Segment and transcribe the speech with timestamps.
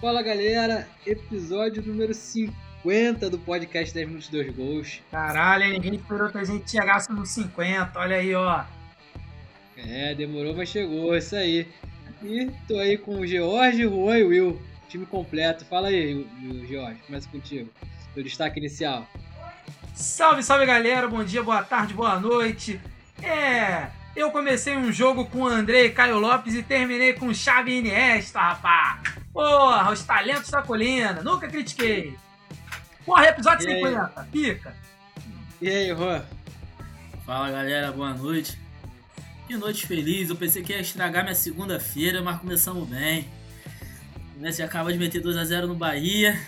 [0.00, 5.02] Fala galera, episódio número 50 do podcast 10 Minutos 2 Gols.
[5.10, 8.64] Caralho, ninguém esperou que a gente chegasse nos 50, olha aí, ó.
[9.76, 11.68] É, demorou, mas chegou, isso aí.
[12.22, 15.66] E tô aí com o George, Juan e Will, time completo.
[15.66, 16.26] Fala aí,
[16.66, 17.68] George, começa contigo.
[18.14, 19.06] Teu destaque inicial.
[19.94, 22.80] Salve, salve galera, bom dia, boa tarde, boa noite.
[23.22, 27.80] É, eu comecei um jogo com o André e Caio Lopes e terminei com Xavi
[27.80, 29.19] Iniesta, rapaz.
[29.32, 32.16] Porra, os talentos da colina, nunca critiquei.
[33.04, 34.74] Porra, episódio 50, pica.
[35.60, 36.24] E aí, Juan?
[37.24, 38.58] Fala galera, boa noite.
[39.46, 43.28] Que noite feliz, eu pensei que ia estragar minha segunda-feira, mas começamos bem.
[44.40, 46.40] Você acaba de meter 2x0 no Bahia.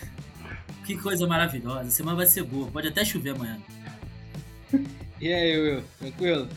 [0.85, 3.59] Que coisa maravilhosa, a semana vai ser boa, pode até chover amanhã.
[5.21, 6.49] E aí, Will, tranquilo?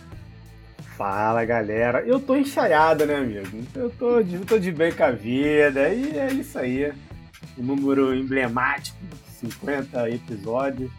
[0.97, 3.63] Fala galera, eu tô enxaiado, né, amigo?
[3.75, 6.93] Eu tô de, tô de bem com a vida e é isso aí.
[7.57, 8.97] Um número emblemático,
[9.41, 10.89] 50 episódios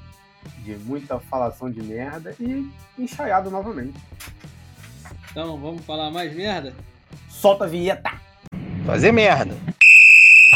[0.65, 3.99] de muita falação de merda e enxaiado novamente.
[5.31, 6.75] Então, vamos falar mais merda?
[7.31, 8.13] Solta a vinheta!
[8.85, 9.57] Fazer merda!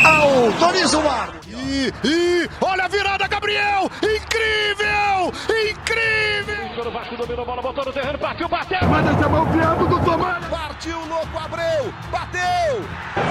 [0.04, 1.30] Autoriza o ar!
[1.46, 3.90] E, e olha a virada, Gabriel!
[4.02, 5.32] Incrível!
[5.70, 6.86] Incrível!
[6.86, 8.88] O Vasco dominou a bola, botou no terreno, partiu, bateu!
[8.88, 10.69] Manda essa mão piando do Tomás!
[10.80, 11.92] Partiu, louco, Abreu!
[12.10, 12.80] Bateu!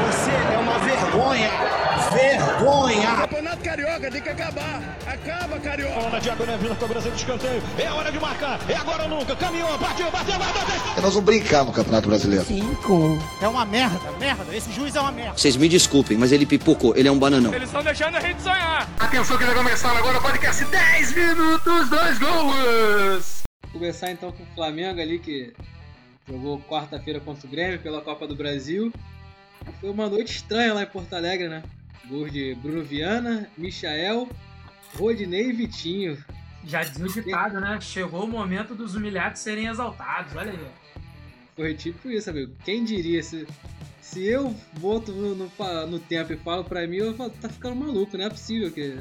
[0.05, 1.49] Você é uma vergonha!
[2.13, 3.15] Vergonha!
[3.21, 4.97] Campeonato Carioca tem que acabar!
[5.07, 5.95] Acaba, Carioca!
[5.95, 7.63] Bola na diagonal, Vila cobrança de escanteio.
[7.79, 8.59] É hora de marcar!
[8.69, 9.35] É agora ou nunca!
[9.35, 10.61] Caminhou, partiu, bateu, bateu!
[10.61, 11.01] bateu.
[11.01, 12.45] Nós vamos brincar no Campeonato Brasileiro.
[12.45, 13.17] Cinco.
[13.41, 14.55] É uma merda, merda.
[14.55, 15.35] Esse juiz é uma merda.
[15.35, 16.95] Vocês me desculpem, mas ele pipocou.
[16.95, 17.51] Ele é um bananão.
[17.51, 18.87] Eles estão deixando a gente sonhar!
[18.99, 23.41] Atenção que vai começar agora o podcast 10 minutos, dois gols!
[23.73, 25.51] Começar então com o Flamengo ali, que
[26.29, 28.93] jogou quarta-feira contra o Grêmio pela Copa do Brasil.
[29.81, 31.63] Foi uma noite estranha lá em Porto Alegre, né?
[32.07, 34.29] Gols de Bruno Viana, Michael,
[34.95, 36.23] Rodinei e Vitinho.
[36.65, 37.79] Já diz o ditado, né?
[37.81, 40.67] Chegou o momento dos humilhados serem exaltados, olha aí.
[41.55, 42.53] Foi tipo isso, amigo.
[42.63, 43.47] Quem diria se,
[44.01, 45.51] se eu volto no, no,
[45.87, 48.97] no tempo e falo pra mim, eu falo, tá ficando maluco, não é possível que.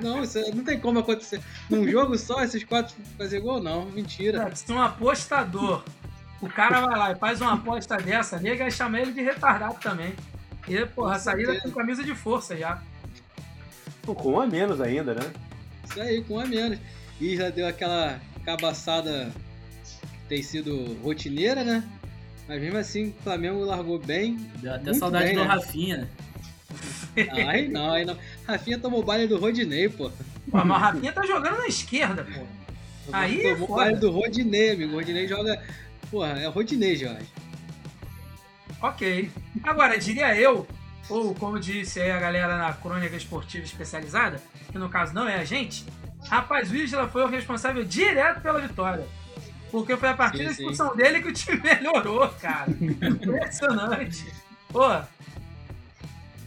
[0.00, 1.40] Não, isso não tem como acontecer.
[1.68, 3.86] Num jogo só, esses quatro fazer gol, não.
[3.86, 4.54] Mentira.
[4.54, 5.82] Se um apostador,
[6.40, 9.76] o cara vai lá e faz uma aposta dessa, nega vai chamar ele de retardado
[9.80, 10.14] também.
[10.66, 12.80] E, porra, a saída com camisa de força já.
[14.02, 15.32] Pô, com um a menos ainda, né?
[15.84, 16.78] Isso aí, com um a menos.
[17.20, 19.30] E já deu aquela cabaçada
[19.82, 21.82] que tem sido rotineira, né?
[22.46, 24.36] Mas mesmo assim, o Flamengo largou bem.
[24.56, 25.46] Deu até saudade bem, do né?
[25.46, 26.08] Rafinha, né?
[27.46, 28.16] Aí não, aí não.
[28.46, 30.10] Rafinha tomou baile do Rodinei, pô.
[30.50, 32.46] Pô, mas o Rafinha tá jogando na esquerda, pô.
[33.12, 33.82] Aí é tomou foda.
[33.82, 34.92] baile do Rodinei, amigo.
[34.92, 35.62] O Rodinei joga.
[36.10, 37.26] Porra, é o Rodinei, Jorge.
[38.80, 39.30] Ok.
[39.62, 40.66] Agora, diria eu,
[41.08, 45.36] ou como disse aí a galera na crônica esportiva especializada, que no caso não é
[45.36, 45.84] a gente,
[46.24, 49.06] rapaz, o Isla foi o responsável direto pela vitória.
[49.70, 50.62] Porque foi a partir Sim, da sim.
[50.62, 52.70] expulsão dele que o time melhorou, cara.
[52.70, 54.26] Impressionante.
[54.68, 54.86] Pô,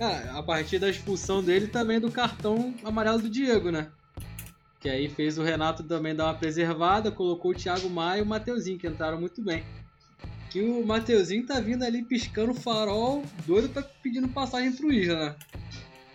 [0.02, 3.88] Cara, a partir da expulsão dele também do cartão amarelo do Diego, né?
[4.81, 8.25] Que aí fez o Renato também dar uma preservada, colocou o Thiago Maia e o
[8.25, 9.64] Mateuzinho, que entraram muito bem.
[10.50, 15.30] Que o Mateuzinho tá vindo ali piscando o farol, doido pra pedindo passagem pro Isla,
[15.30, 15.36] né?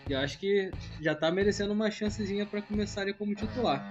[0.08, 3.82] E acho que já tá merecendo uma chancezinha pra começar ali como titular.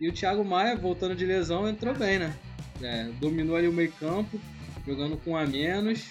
[0.00, 2.36] E o Thiago Maia, voltando de lesão, entrou bem, né?
[2.82, 4.40] É, dominou ali o meio campo,
[4.86, 6.10] jogando com a menos.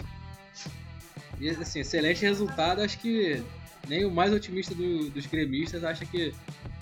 [1.40, 2.82] E assim, excelente resultado.
[2.82, 3.44] Acho que
[3.88, 6.34] nem o mais otimista do- dos gremistas acha que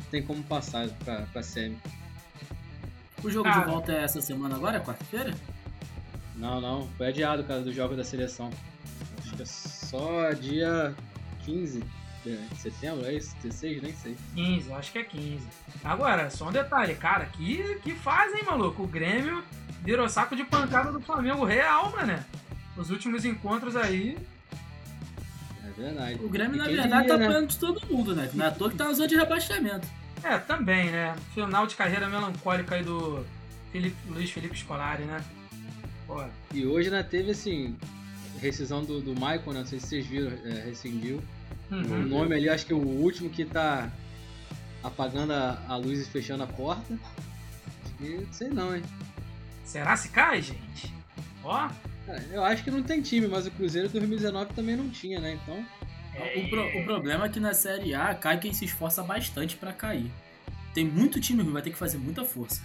[0.09, 1.77] tem como passar pra, pra semi.
[3.23, 3.65] O jogo Cara.
[3.65, 5.33] de volta é essa semana agora, quarta-feira?
[6.35, 8.49] Não, não, foi adiado causa do jogo da seleção.
[9.17, 10.95] Acho que é só dia
[11.43, 11.83] 15
[12.23, 13.35] de setembro, é isso?
[13.43, 13.81] 16?
[13.81, 14.15] Nem sei.
[14.35, 15.47] 15, eu acho que é 15.
[15.83, 18.83] Agora, só um detalhe, cara, que, que fazem, maluco?
[18.83, 19.43] O Grêmio
[19.83, 22.25] virou saco de pancada do Flamengo real, né?
[22.77, 24.17] Os últimos encontros aí.
[25.65, 26.19] É verdade.
[26.23, 27.25] O Grêmio, na verdade, diria, tá né?
[27.25, 28.29] apanhando de todo mundo, né?
[28.33, 29.87] Não é à toa que tá na zona de rebaixamento.
[30.23, 31.15] É, também, né?
[31.33, 33.25] Final de carreira melancólica aí do
[33.71, 35.23] Felipe- Luiz Felipe Scolari, né?
[36.05, 36.23] Pô,
[36.53, 37.77] E hoje né, teve assim,
[38.41, 39.59] rescisão do, do Michael, né?
[39.59, 41.21] Não sei se vocês viram, é, rescindiu.
[41.71, 42.07] O uhum.
[42.07, 43.89] nome ali, acho que é o último que tá
[44.83, 46.97] apagando a, a luz e fechando a porta.
[47.85, 48.83] Acho que sei não, hein?
[49.63, 50.93] Será se cai, gente?
[51.43, 51.69] Ó,
[52.09, 55.37] Cara, eu acho que não tem time, mas o Cruzeiro 2019 também não tinha, né?
[55.43, 55.63] Então,
[56.35, 59.71] O, pro- o problema é que na Série A cai quem se esforça bastante pra
[59.73, 60.11] cair.
[60.73, 62.61] Tem muito time ruim, vai ter que fazer muita força.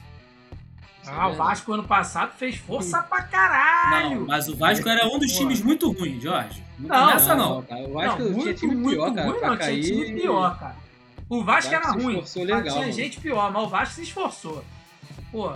[1.07, 4.21] Ah, o Vasco ano passado fez força pra caralho.
[4.21, 6.63] Não, mas o Vasco era um dos times muito ruins, Jorge.
[6.79, 7.63] Não, Não, essa não.
[7.63, 9.83] cara, acho que não, tinha muito, time muito pior, cara, ruim, pra não, cair.
[9.85, 10.77] tinha time pior, cara.
[11.29, 12.93] O Vasco Vasco era ruim, legal, tinha mano.
[12.93, 14.65] gente pior, mas o Vasco se esforçou.
[15.31, 15.53] Pô,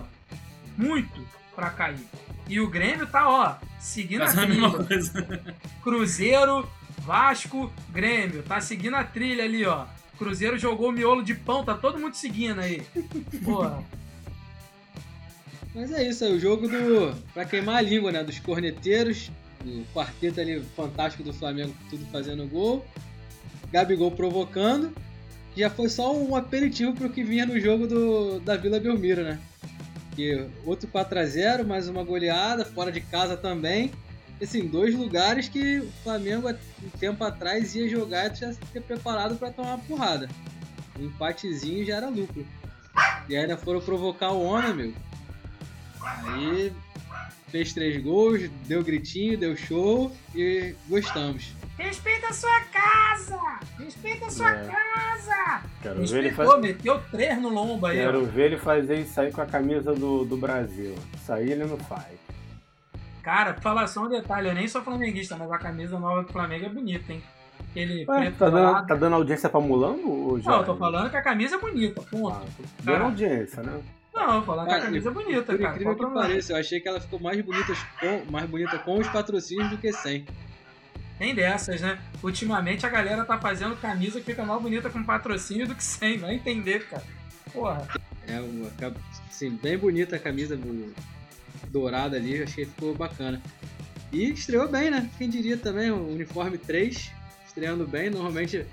[0.76, 1.98] muito pra cair.
[2.46, 5.40] E o Grêmio tá, ó, seguindo a a mesma coisa.
[5.82, 6.68] Cruzeiro,
[7.00, 8.42] Vasco, Grêmio.
[8.42, 9.86] Tá seguindo a trilha ali, ó.
[10.18, 12.82] Cruzeiro jogou o miolo de pão, tá todo mundo seguindo aí.
[13.44, 13.84] Porra.
[15.74, 17.14] Mas é isso, é o jogo do.
[17.32, 18.24] pra queimar a língua, né?
[18.24, 19.30] Dos corneteiros,
[19.64, 22.84] do quarteto ali fantástico do Flamengo, tudo fazendo gol.
[23.70, 24.92] Gabigol provocando.
[25.56, 29.38] Já foi só um aperitivo pro que vinha no jogo do, da Vila Belmiro, né?
[30.16, 33.92] Que outro 4x0, mais uma goleada, fora de casa também.
[34.40, 39.36] Assim, dois lugares que o Flamengo, um tempo atrás, ia jogar e já ter preparado
[39.36, 40.28] para tomar uma porrada.
[40.98, 42.46] Um empatezinho já era lucro.
[43.28, 44.94] E ainda foram provocar o homem, meu.
[46.02, 46.72] Aí
[47.48, 51.52] fez três gols, deu gritinho, deu show e gostamos.
[51.76, 53.38] Respeita a sua casa!
[53.78, 54.66] Respeita a sua É.
[54.66, 55.62] casa!
[55.82, 56.60] Quero ver, ele Respeitou, faz...
[56.62, 58.06] meteu três no lombo aí, ó.
[58.06, 60.94] Quero ver ele fazer isso aí com a camisa do, do Brasil.
[61.14, 62.04] Isso aí ele não faz.
[63.22, 66.66] Cara, falar só um detalhe, eu nem sou flamenguista, mas a camisa nova do Flamengo
[66.66, 67.22] é bonita, hein?
[67.70, 70.08] Aquele Ué, preto tá, dando, tá dando audiência pra Mulambo?
[70.10, 70.52] Ou Não, já?
[70.52, 72.34] eu tô falando que a camisa é bonita, ponto.
[72.36, 72.44] Ah,
[72.82, 73.04] dando Cara.
[73.04, 73.80] audiência, né?
[74.14, 75.70] Não, eu tô falando que a camisa é bonita, Por cara.
[75.74, 78.78] incrível Qual o que pareça, eu achei que ela ficou mais bonita com, mais bonita
[78.78, 80.24] com os patrocínios do que sem.
[81.18, 81.98] Tem dessas, né?
[82.22, 86.16] Ultimamente a galera tá fazendo camisa que fica mais bonita com patrocínio do que sem,
[86.18, 87.02] vai entender, cara.
[87.52, 87.86] Porra.
[88.26, 88.70] É uma,
[89.28, 90.94] assim, bem bonita a camisa do-
[91.66, 93.40] dourada ali, eu achei que ficou bacana.
[94.12, 95.08] E estreou bem, né?
[95.18, 97.10] Quem diria também, o uniforme 3,
[97.46, 98.08] estreando bem.
[98.10, 98.64] Normalmente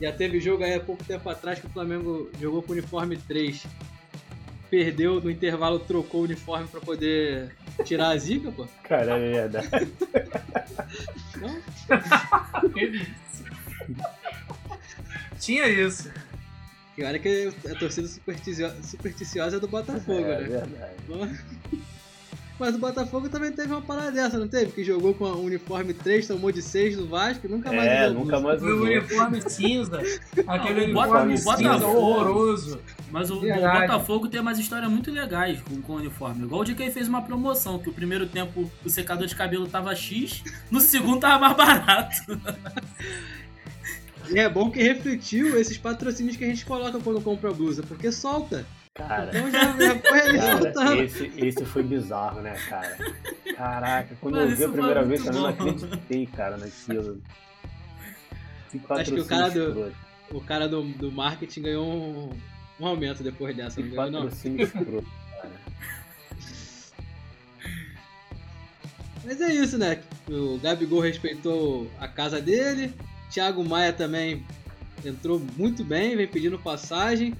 [0.00, 3.16] já teve jogo aí há pouco tempo atrás que o Flamengo jogou com o uniforme
[3.16, 3.66] 3.
[4.70, 7.50] Perdeu no intervalo, trocou o uniforme pra poder
[7.84, 8.68] tirar a zica, pô.
[8.84, 9.68] Cara, é verdade.
[11.40, 12.70] Não?
[12.72, 13.44] Teve isso.
[15.40, 16.10] Tinha isso.
[16.96, 20.48] E olha que a torcida supersticio- supersticiosa é do Botafogo, é né?
[20.48, 20.72] verdade.
[22.58, 24.72] Mas o Botafogo também teve uma parada dessa, não teve?
[24.72, 28.06] Que jogou com o uniforme 3, tomou de 6 do Vasco e nunca mais É,
[28.08, 28.80] usou nunca mais O usou.
[28.86, 30.02] uniforme cinza.
[30.46, 32.80] Aquele Não, o uniforme o cinza Botafogo- horroroso.
[33.12, 33.40] Mas o, o.
[33.40, 36.44] Botafogo tem umas histórias muito legais com, com o uniforme.
[36.44, 39.36] Igual o dia que ele fez uma promoção, que o primeiro tempo o secador de
[39.36, 42.16] cabelo tava X, no segundo tava mais barato.
[44.30, 48.12] E é bom que refletiu esses patrocínios que a gente coloca quando compra blusa, porque
[48.12, 48.66] solta.
[48.98, 52.98] Cara, Então já, já cara esse, esse foi bizarro, né, cara?
[53.56, 57.22] Caraca, quando Mano, eu vi a primeira vez, eu não acreditei, cara, naquilo.
[58.90, 59.92] Acho que o cara do-.
[60.30, 62.30] O cara do, do marketing ganhou um,
[62.80, 64.28] um aumento depois dessa, não ganhou não.
[64.28, 65.06] escroto.
[69.24, 70.00] Mas é isso, né?
[70.28, 72.92] O Gabigol respeitou a casa dele.
[73.30, 74.44] Thiago Maia também
[75.04, 77.34] entrou muito bem, vem pedindo passagem.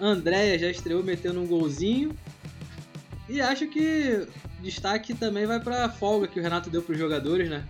[0.00, 2.16] Andréia já estreou metendo um golzinho.
[3.28, 4.26] E acho que
[4.62, 7.64] destaque também vai pra folga que o Renato deu pros jogadores, né?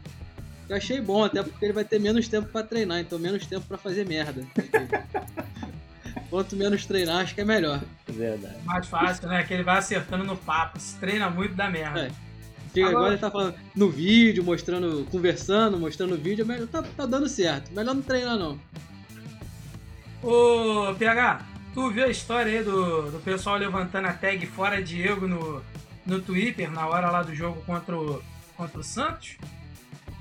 [0.68, 3.66] Eu achei bom, até porque ele vai ter menos tempo pra treinar, então menos tempo
[3.66, 4.46] pra fazer merda.
[6.30, 7.82] Quanto menos treinar, acho que é melhor.
[8.08, 8.54] Verdade.
[8.64, 9.42] Mais fácil, né?
[9.42, 10.78] Que ele vai acertando no papo.
[10.78, 12.06] Se treina muito, dá merda.
[12.06, 12.10] É.
[12.82, 17.04] Agora- agora ele tá falando no vídeo, mostrando, conversando, mostrando o vídeo, mas tá, tá
[17.04, 17.72] dando certo.
[17.72, 18.56] Melhor não treinar não.
[20.22, 25.26] Ô, PH, tu viu a história aí do, do pessoal levantando a tag fora Diego
[25.26, 25.62] no,
[26.06, 28.22] no Twitter na hora lá do jogo contra o,
[28.56, 29.36] contra o Santos?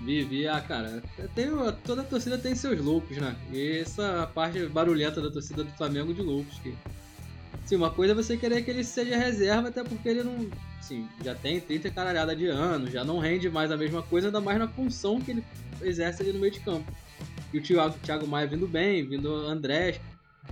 [0.01, 1.03] Vi, vi, ah, cara,
[1.35, 3.35] tenho, toda a torcida tem seus loucos, né?
[3.51, 6.57] E essa parte barulhenta da torcida do Flamengo de loucos.
[6.59, 6.73] Que,
[7.65, 10.49] sim, uma coisa é você querer que ele seja reserva, até porque ele não.
[10.79, 14.39] Assim, já tem 30 caralhada de anos, já não rende mais a mesma coisa, ainda
[14.39, 15.43] mais na função que ele
[15.81, 16.89] exerce ali no meio de campo.
[17.53, 19.99] E o Thiago, Thiago Maia vindo bem, vindo Andrés.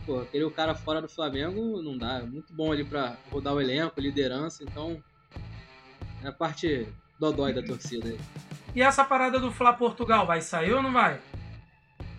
[0.05, 2.19] Pô, querer o cara fora do Flamengo não dá.
[2.19, 5.01] É muito bom ali pra rodar o elenco, liderança, então.
[6.23, 6.87] É a parte
[7.19, 8.17] dodói da torcida aí.
[8.75, 11.19] E essa parada do Fla Portugal, vai sair ou não vai?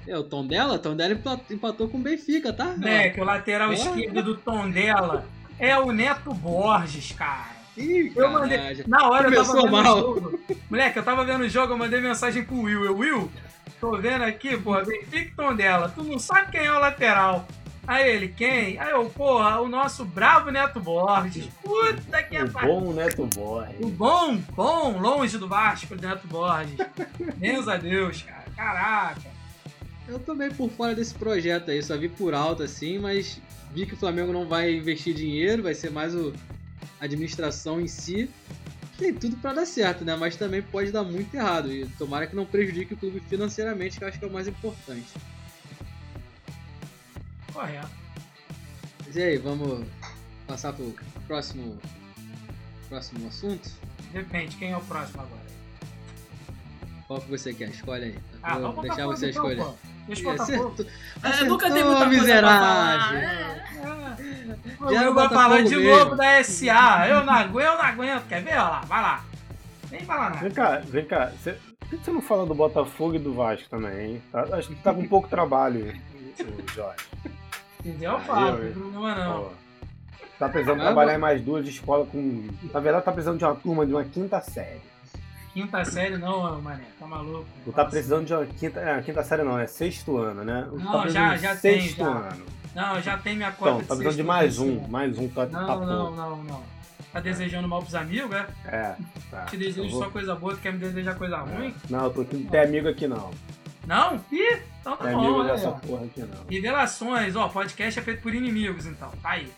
[0.07, 2.75] É, o tom dela, o tom dela empa- empatou com o Benfica, tá?
[2.77, 3.73] Né, que o lateral Ó.
[3.73, 5.27] esquerdo do Tondela
[5.59, 7.57] é o Neto Borges, cara.
[7.77, 8.59] Ih, Eu mandei.
[8.87, 9.97] Na hora eu tava Começou vendo mal.
[9.99, 10.41] o jogo.
[10.71, 12.85] Moleque, eu tava vendo o jogo, eu mandei mensagem pro Will.
[12.85, 13.31] Eu, Will,
[13.81, 15.89] tô vendo aqui, porra, Benfica e Tondela.
[15.95, 17.47] Tu não sabe quem é o lateral.
[17.89, 18.79] Aí ele, quem?
[18.79, 21.47] Aí eu, porra, o nosso bravo Neto Borges.
[21.63, 22.81] Puta que O pariu.
[22.81, 23.81] bom Neto Borges.
[23.81, 26.77] O bom, bom, longe do Vasco, Neto Borges.
[27.37, 28.45] Deus a Deus, cara.
[28.55, 29.31] Caraca.
[30.07, 33.41] Eu tô meio por fora desse projeto aí, só vi por alto assim, mas
[33.73, 36.35] vi que o Flamengo não vai investir dinheiro, vai ser mais o,
[37.01, 38.29] administração em si
[38.99, 40.17] tem tudo pra dar certo, né?
[40.17, 41.73] Mas também pode dar muito errado.
[41.73, 44.49] E tomara que não prejudique o clube financeiramente, que eu acho que é o mais
[44.49, 45.07] importante.
[47.59, 47.89] Correto.
[49.05, 49.85] Mas e aí, vamos
[50.47, 50.95] passar pro
[51.27, 51.77] próximo,
[52.89, 53.69] próximo assunto?
[54.13, 55.49] Depende, quem é o próximo agora?
[57.09, 57.71] Qual que você quer?
[57.71, 58.19] Escolhe aí.
[58.43, 59.65] Ah, Vou vamos deixar você então, escolher.
[59.65, 59.75] pô.
[60.07, 60.73] Deixa Botafogo.
[60.75, 60.87] acertou.
[61.25, 62.61] É, nunca tem muita coisa pra miserável.
[62.61, 63.15] falar.
[63.17, 63.69] É.
[64.81, 65.91] O Já vai falar de mesmo.
[65.99, 67.09] novo da SA.
[67.09, 68.29] Eu não aguento, eu não aguento.
[68.29, 68.53] Quer ver?
[68.53, 69.25] Olha lá, vai lá.
[69.91, 70.37] Nem fala nada.
[70.43, 71.27] Vem cá, vem cá.
[71.37, 74.23] Você, por que você não fala do Botafogo e do Vasco também, hein?
[74.31, 75.93] Tá- acho que tá com pouco trabalho,
[76.41, 77.05] o Jorge.
[77.81, 78.13] Entendeu?
[78.13, 78.73] Eu falo, não tem hein?
[78.73, 79.41] problema não.
[79.45, 79.51] Pô,
[80.39, 82.47] Tá precisando Mas trabalhar eu em mais duas escolas com.
[82.73, 84.81] Na verdade, tá precisando de uma turma de uma quinta série.
[85.53, 86.85] Quinta série não, mané.
[86.99, 87.45] Tá maluco.
[87.65, 88.79] Tu tá precisando de uma quinta.
[88.79, 90.65] É, quinta série não, é sexto ano, né?
[90.71, 92.07] Tu Não, tá já- de já tem, sexto já.
[92.07, 92.47] ano.
[92.73, 94.79] Não, já tem minha cota Então, tá precisando de mais um.
[94.89, 96.63] Mais um, tá, tá Não, não, não, não.
[97.13, 98.47] Tá desejando mal pros amigos, é?
[98.67, 98.95] É,
[99.33, 99.45] tá.
[99.47, 101.75] Te desejo vou- só coisa boa, tu quer me desejar coisa ruim?
[101.91, 103.31] Não, eu tô aqui, não tem amigo aqui não.
[103.89, 104.17] Não?
[104.31, 105.87] Ih, então tá Tem bom, amigo olha dessa aí, ó.
[105.87, 106.45] porra aqui não.
[106.51, 109.11] Revelações, ó, podcast é feito por inimigos, então.
[109.23, 109.49] Tá aí.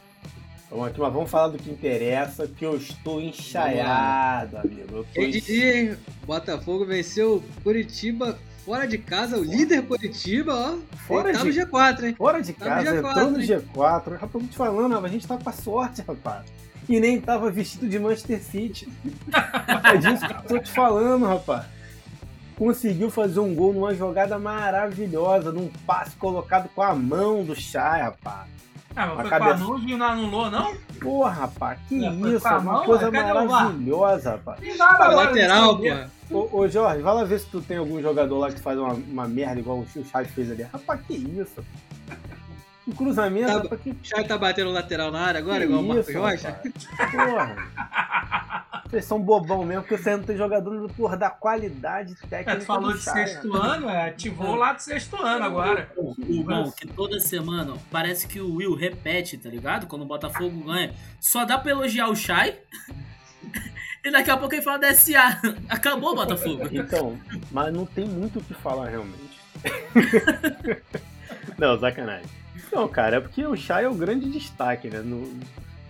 [0.71, 4.99] Vamos aqui, mas vamos falar do que interessa, que eu estou enxaiado, amigo.
[4.99, 5.97] Eu tô diria, hein?
[6.25, 10.97] Botafogo venceu Curitiba fora de casa, o líder Curitiba, ó.
[11.09, 12.15] Fora Ele tá de- no G4, hein?
[12.17, 13.47] Fora de Tá no casa, G4, entrou no hein?
[13.49, 14.13] G4.
[14.17, 16.45] Rapaz, eu te falando, a gente tá com a sorte, rapaz.
[16.89, 18.89] E nem tava vestido de Manchester City.
[19.93, 21.65] é disso que eu tô te falando, rapaz.
[22.65, 28.03] Conseguiu fazer um gol numa jogada maravilhosa, num passe colocado com a mão do Chay,
[28.03, 28.51] rapaz.
[28.95, 30.75] Ah, mas A foi cabeça- com a mão e não anulou, não?
[31.01, 34.77] Porra, rapaz, que É, isso, a uma mão, coisa maravilhosa, rapaz.
[34.77, 36.39] Nada Pô, agora, lateral, pô.
[36.39, 38.93] Ô, ô, Jorge, vai lá ver se tu tem algum jogador lá que faz uma,
[38.93, 40.63] uma merda igual o Chay fez ali.
[40.65, 41.65] Rapaz, que isso?
[42.95, 45.87] Cruzamento, Tá- rapaz, que O Chay tá batendo lateral na área agora, Que igual o
[45.89, 46.61] Marcos isso, Rocha?
[47.11, 47.57] Porra.
[48.89, 52.65] Vocês são bobão mesmo, porque você não tem jogador porra, da qualidade É, técnica tu
[52.67, 55.93] falou de Chay, sexto ano, é, ativou lá do sexto ano agora.
[55.97, 59.87] O o bom é que toda semana parece que o Will repete, tá ligado?
[59.87, 60.93] Quando o Botafogo ganha.
[61.21, 62.59] Só dá pra elogiar o Shai.
[64.05, 65.41] e daqui a pouco ele fala da SA.
[65.69, 66.69] Acabou o Botafogo.
[66.73, 67.17] Então,
[67.53, 69.39] mas não tem muito o que falar realmente.
[71.59, 72.40] não, sacanagem.
[72.73, 75.01] Não, cara, é porque o Chay é o grande destaque, né?
[75.01, 75.33] No-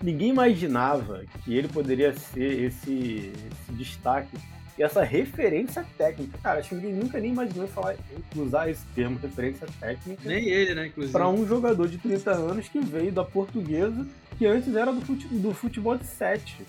[0.02, 4.34] Ninguém imaginava que ele poderia ser esse, esse destaque
[4.78, 6.38] e essa referência técnica.
[6.42, 7.96] Cara, acho que ninguém nunca nem imaginou falar,
[8.34, 10.22] usar esse termo, referência técnica.
[10.24, 11.12] Nem ele, né, inclusive.
[11.12, 14.06] para um jogador de 30 anos que veio da portuguesa,
[14.38, 16.64] que antes era do, fute- do futebol de 7.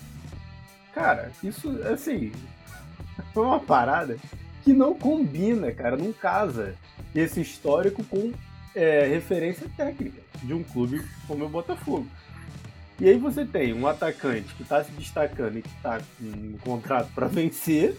[0.94, 2.32] Cara, isso, assim,
[3.32, 4.18] foi uma parada
[4.62, 6.74] que não combina, cara, não casa
[7.14, 8.30] esse histórico com
[8.74, 12.06] é, referência técnica de um clube como o Botafogo.
[13.00, 16.58] E aí você tem um atacante que tá se destacando e que tá com um
[16.64, 17.96] contrato para vencer,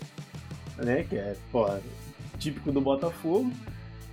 [0.78, 1.68] né, que é, pô,
[2.40, 3.52] típico do Botafogo,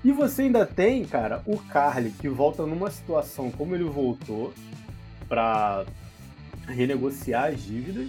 [0.03, 4.53] e você ainda tem, cara, o Carly que volta numa situação como ele voltou
[5.29, 5.85] pra
[6.67, 8.09] renegociar as dívidas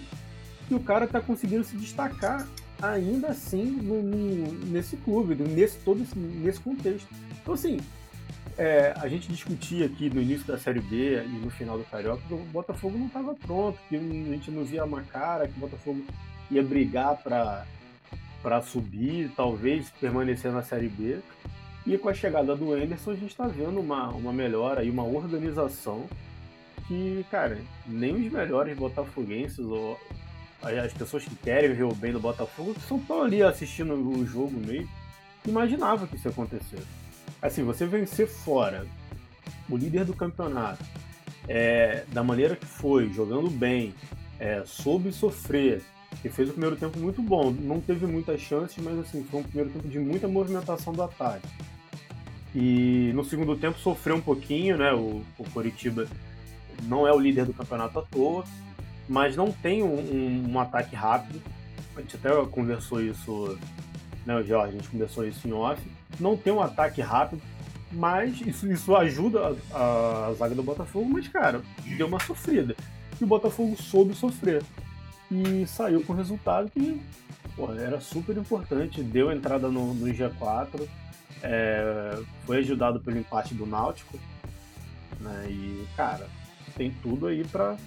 [0.70, 2.48] e o cara tá conseguindo se destacar
[2.82, 7.08] ainda assim no- no- nesse clube, nesse todo esse, nesse contexto.
[7.42, 7.80] Então assim,
[8.58, 12.22] é, a gente discutia aqui no início da Série B e no final do Carioca
[12.28, 15.60] que o Botafogo não estava pronto, que a gente não via uma cara, que o
[15.60, 16.04] Botafogo
[16.50, 21.20] ia brigar para subir, talvez permanecer na Série B.
[21.86, 25.04] E com a chegada do Anderson, a gente está vendo uma, uma melhora e uma
[25.04, 26.06] organização
[26.88, 30.00] que, cara, nem os melhores botafoguenses ou
[30.62, 34.60] as pessoas que querem ver o bem do Botafogo, que estão ali assistindo o jogo
[34.60, 34.88] meio,
[35.46, 36.84] imaginavam que isso ia acontecer.
[37.42, 38.86] Assim, você vencer fora
[39.70, 40.84] o líder do campeonato,
[41.48, 43.94] é, da maneira que foi, jogando bem,
[44.40, 45.82] é, soube sofrer,
[46.22, 47.52] que fez o primeiro tempo muito bom.
[47.52, 51.48] Não teve muitas chances, mas assim, foi um primeiro tempo de muita movimentação do ataque.
[52.54, 54.94] E no segundo tempo sofreu um pouquinho, né?
[54.94, 56.06] O, o Coritiba
[56.84, 58.44] não é o líder do campeonato à toa,
[59.08, 61.42] mas não tem um, um- um ataque rápido.
[61.96, 63.58] A gente até conversou isso,
[64.26, 64.76] né, Jorge?
[64.76, 65.82] A gente conversou isso em off.
[66.20, 67.42] Não tem um ataque rápido,
[67.92, 71.62] mas isso, isso ajuda a, a zaga do Botafogo, mas, cara,
[71.98, 72.76] deu uma sofrida.
[73.20, 74.64] E o Botafogo soube sofrer
[75.30, 77.02] e saiu com resultado que
[77.56, 79.04] pô, era super importante.
[79.04, 80.88] Deu entrada no, no G4,
[81.44, 84.18] é, foi ajudado pelo empate do Náutico.
[85.20, 86.28] Né, e, cara,
[86.76, 87.78] tem tudo aí pra,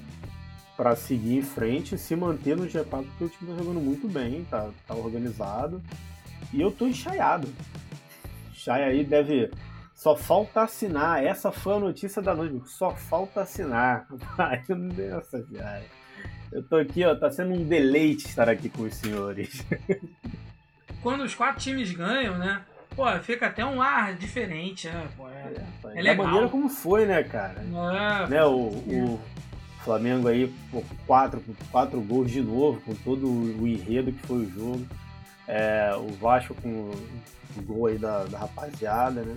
[0.76, 4.08] pra seguir em frente e se manter no G4, porque o time tá jogando muito
[4.08, 5.82] bem, tá, tá organizado.
[6.52, 7.48] E eu tô enxaiado.
[8.64, 9.50] Chay aí deve.
[9.94, 11.22] Só falta assinar.
[11.22, 12.68] Essa foi a notícia da noite.
[12.68, 14.06] Só falta assinar.
[14.38, 15.88] Ai, Nossa, viagem.
[16.50, 19.64] Eu tô aqui, ó, tá sendo um deleite estar aqui com os senhores.
[21.02, 22.62] Quando os quatro times ganham, né?
[22.96, 25.08] Pô, fica até um ar diferente, né?
[25.16, 26.26] Pô, é, é, da legal.
[26.26, 27.60] maneira como foi, né, cara?
[27.60, 27.64] É,
[28.28, 29.20] Né, o, o
[29.82, 31.42] Flamengo aí, pô, quatro,
[31.72, 34.86] quatro gols de novo, com todo o enredo que foi o jogo.
[35.46, 36.90] É, o Vasco com
[37.56, 39.36] o gol aí da, da rapaziada, né?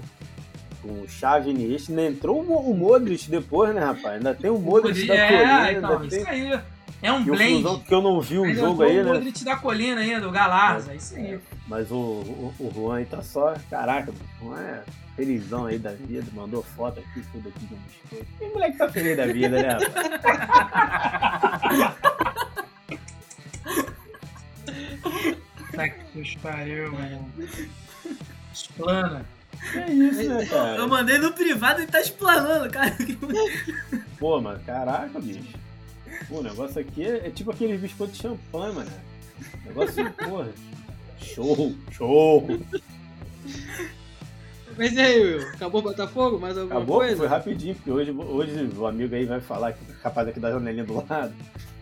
[0.81, 1.91] Com o Xavi Iniesta.
[1.91, 4.15] Ainda entrou o o Modric depois, né, rapaz?
[4.15, 6.19] Ainda tem o Modric da é, colina, então, ainda tem...
[6.19, 6.59] isso aí.
[7.01, 7.83] É um E o blend.
[7.83, 9.13] Que eu não vi o Ainda jogo aí, o né?
[9.13, 11.39] Modric da colina ainda, do Galarza, isso aí.
[11.67, 13.53] Mas o, o, o Juan aí tá só.
[13.69, 14.83] Caraca, o Juan é
[15.15, 18.25] felizão aí da vida, mandou foto aqui, tudo aqui do biscoito.
[18.41, 19.87] E o moleque tá feliz da vida, né, rapaz?
[25.73, 27.31] Tá que pariu, mano.
[28.53, 29.25] Explana.
[29.73, 30.75] É isso, né, cara?
[30.75, 32.95] Eu mandei no privado e tá explanando, cara.
[34.19, 35.57] Pô, mano, caraca, bicho.
[36.27, 38.91] Pô, o negócio aqui é, é tipo aqueles biscoitos de champanhe, mano.
[39.65, 40.49] Negócio, porra.
[41.19, 42.47] Show, show.
[44.77, 45.47] Mas e aí, Will?
[45.49, 46.39] Acabou o Botafogo?
[46.39, 46.99] Mais alguma Acabou?
[46.99, 47.17] coisa?
[47.17, 50.95] Foi rapidinho, porque hoje, hoje o amigo aí vai falar, rapaz aqui da janelinha do
[50.95, 51.33] lado.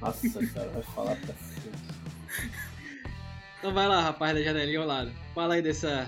[0.01, 1.69] Nossa, cara, vai falar pra cacete.
[3.65, 5.12] Então vai lá, rapaz da janelinha ao lado.
[5.34, 6.07] Fala aí dessa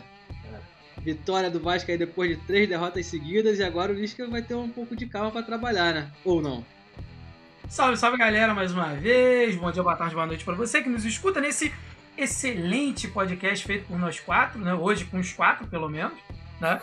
[0.99, 4.53] vitória do Vasco aí depois de três derrotas seguidas e agora o Lisca vai ter
[4.53, 6.11] um pouco de calma pra trabalhar, né?
[6.23, 6.63] Ou não?
[7.67, 9.55] Salve, salve galera, mais uma vez.
[9.55, 11.73] Bom dia, boa tarde, boa noite pra você que nos escuta nesse
[12.15, 14.75] excelente podcast feito por nós quatro, né?
[14.75, 16.13] Hoje com os quatro, pelo menos,
[16.61, 16.79] né?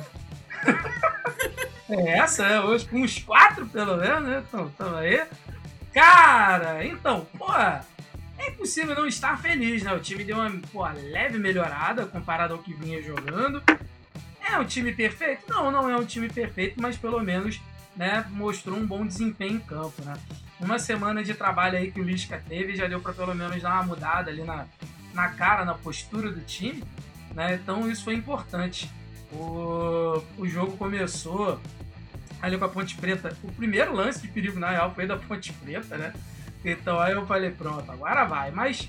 [1.88, 2.60] é essa, né?
[2.62, 4.42] Hoje com os quatro, pelo menos, né?
[4.44, 5.22] Então, tamo aí.
[5.92, 7.46] Cara, então, pô,
[8.38, 9.92] é impossível não estar feliz, né?
[9.92, 13.62] O time deu uma pô, leve melhorada comparado ao que vinha jogando.
[14.40, 15.44] É um time perfeito?
[15.48, 17.60] Não, não é um time perfeito, mas pelo menos
[17.96, 20.14] né, mostrou um bom desempenho em campo, né?
[20.60, 23.74] Uma semana de trabalho aí que o Lisca teve já deu para pelo menos dar
[23.74, 24.66] uma mudada ali na,
[25.12, 26.82] na cara, na postura do time,
[27.34, 27.54] né?
[27.54, 28.90] Então isso foi importante.
[29.32, 31.60] O, o jogo começou
[32.40, 33.36] ali com a Ponte Preta.
[33.42, 36.12] O primeiro lance de perigo, na real, foi da Ponte Preta, né?
[36.64, 38.50] Então aí eu falei, pronto, agora vai.
[38.50, 38.88] Mas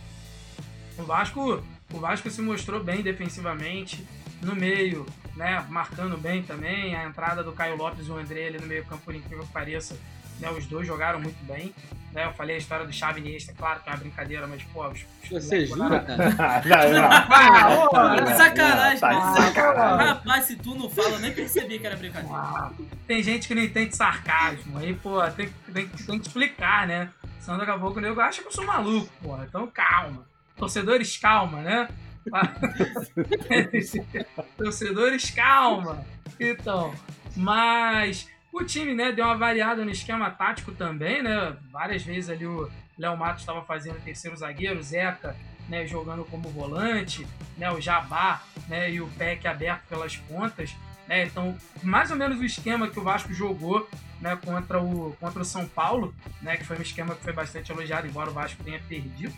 [0.98, 4.06] o Vasco, o Vasco se mostrou bem defensivamente,
[4.42, 5.66] no meio, né?
[5.70, 6.96] Marcando bem também.
[6.96, 9.52] A entrada do Caio Lopes e o André ali no meio campo, por incrível que
[9.52, 9.98] pareça,
[10.40, 10.50] né?
[10.50, 11.74] Os dois jogaram muito bem.
[12.14, 12.26] Né?
[12.26, 14.88] Eu falei a história do Xavi Iniesta, claro que é uma brincadeira, mas, pô...
[14.88, 16.32] Os, os Você jura, cara?
[16.64, 17.10] não, não.
[17.36, 20.08] Ah, Sacanagem, de sacanagem.
[20.08, 22.38] Rapaz, se tu não fala, eu nem percebi que era brincadeira.
[22.38, 22.72] Ah,
[23.06, 24.78] tem gente que não entende sarcasmo.
[24.78, 27.10] Aí, pô, tem, tem, tem que explicar, né?
[27.46, 29.46] Senão daqui a pouco o nego acha que eu sou maluco, porra.
[29.48, 30.26] Então calma.
[30.58, 31.88] Torcedores, calma, né?
[34.58, 36.04] Torcedores, calma.
[36.40, 36.92] Então,
[37.38, 41.56] mas o time, né, deu uma variada no esquema tático também, né?
[41.72, 45.36] Várias vezes ali o Léo Matos estava fazendo terceiro zagueiro, o Zeca,
[45.70, 47.28] né, jogando como volante,
[47.60, 50.76] né, o Jabá, né, e o Peck aberto pelas pontas,
[51.08, 51.26] né?
[51.26, 53.88] Então, mais ou menos o esquema que o Vasco jogou,
[54.20, 57.72] né, contra o contra o São Paulo, né, que foi um esquema que foi bastante
[57.72, 59.34] elogiado, embora o Vasco tenha perdido,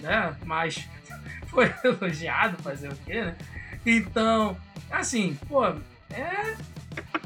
[0.00, 0.36] né?
[0.44, 0.88] Mas
[1.48, 3.36] foi elogiado, fazer o quê, né?
[3.84, 4.56] Então,
[4.90, 6.56] assim, pô, é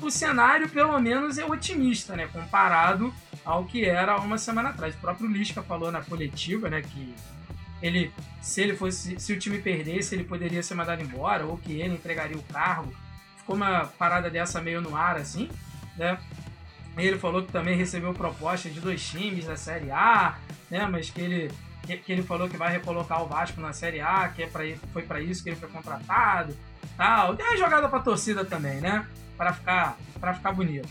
[0.00, 3.12] o cenário pelo menos é otimista, né, comparado
[3.44, 4.94] ao que era uma semana atrás.
[4.94, 7.14] O próprio Lisca falou na coletiva, né, que
[7.82, 11.80] ele, se ele fosse, se o time perdesse, ele poderia ser mandado embora ou que
[11.80, 12.92] ele entregaria o cargo.
[13.46, 15.48] Ficou uma parada dessa meio no ar, assim,
[15.96, 16.18] né?
[16.96, 20.37] Ele falou que também recebeu proposta de dois times da Série A,
[20.68, 20.85] né?
[20.90, 21.52] Mas que ele,
[21.85, 24.64] que, que ele falou que vai recolocar o Vasco na Série A, que é pra,
[24.92, 26.56] foi para isso que ele foi contratado,
[26.96, 27.37] tal.
[27.37, 29.06] Deu uma jogada pra torcida também, né?
[29.37, 30.88] Para ficar, para ficar bonito.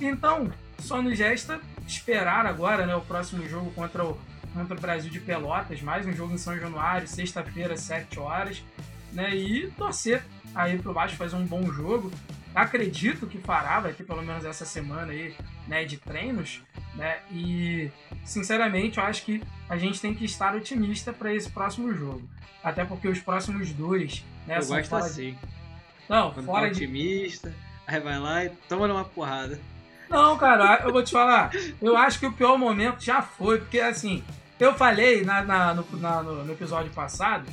[0.00, 2.96] Então, só nos resta esperar agora, né?
[2.96, 4.18] O próximo jogo contra o,
[4.54, 8.64] contra o Brasil de Pelotas, mais um jogo em São Januário, sexta-feira, 7 horas,
[9.12, 9.36] né?
[9.36, 10.24] E torcer
[10.58, 12.10] aí pro Vasco fazer um bom jogo.
[12.54, 15.34] Acredito que fará, vai ter pelo menos essa semana aí,
[15.68, 16.60] né, de treinos,
[16.94, 17.18] né?
[17.30, 17.90] E
[18.24, 22.28] sinceramente, eu acho que a gente tem que estar otimista para esse próximo jogo.
[22.64, 25.08] Até porque os próximos dois, né, Eu são gosto fora de...
[25.10, 25.38] assim.
[26.08, 27.54] Não, Quando fora tá de otimista,
[27.86, 29.60] aí vai lá e toma uma porrada.
[30.10, 31.52] Não, cara, eu vou te falar.
[31.80, 34.24] Eu acho que o pior momento já foi, porque assim,
[34.58, 37.46] eu falei na, na- no, na- no episódio passado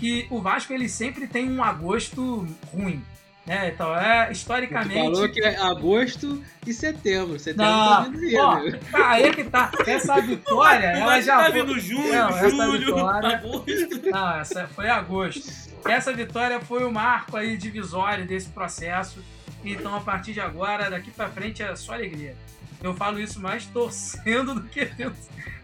[0.00, 3.04] que o Vasco ele sempre tem um agosto ruim.
[3.46, 3.70] Né?
[3.74, 4.94] Então, é Tu historicamente.
[4.94, 7.38] falou que é agosto e setembro.
[7.38, 9.70] Setembro Não, tá vindo aí, ó, tá, aí que tá.
[9.86, 11.60] Essa vitória, O ela já tá foi.
[11.62, 14.10] vindo junho, Não, essa julho, vitória- agosto.
[14.10, 15.70] Não, essa foi agosto.
[15.84, 19.22] Essa vitória foi o marco aí divisório desse processo.
[19.64, 22.36] Então, a partir de agora, daqui pra frente é só alegria.
[22.82, 25.14] Eu falo isso mais torcendo do que tendo,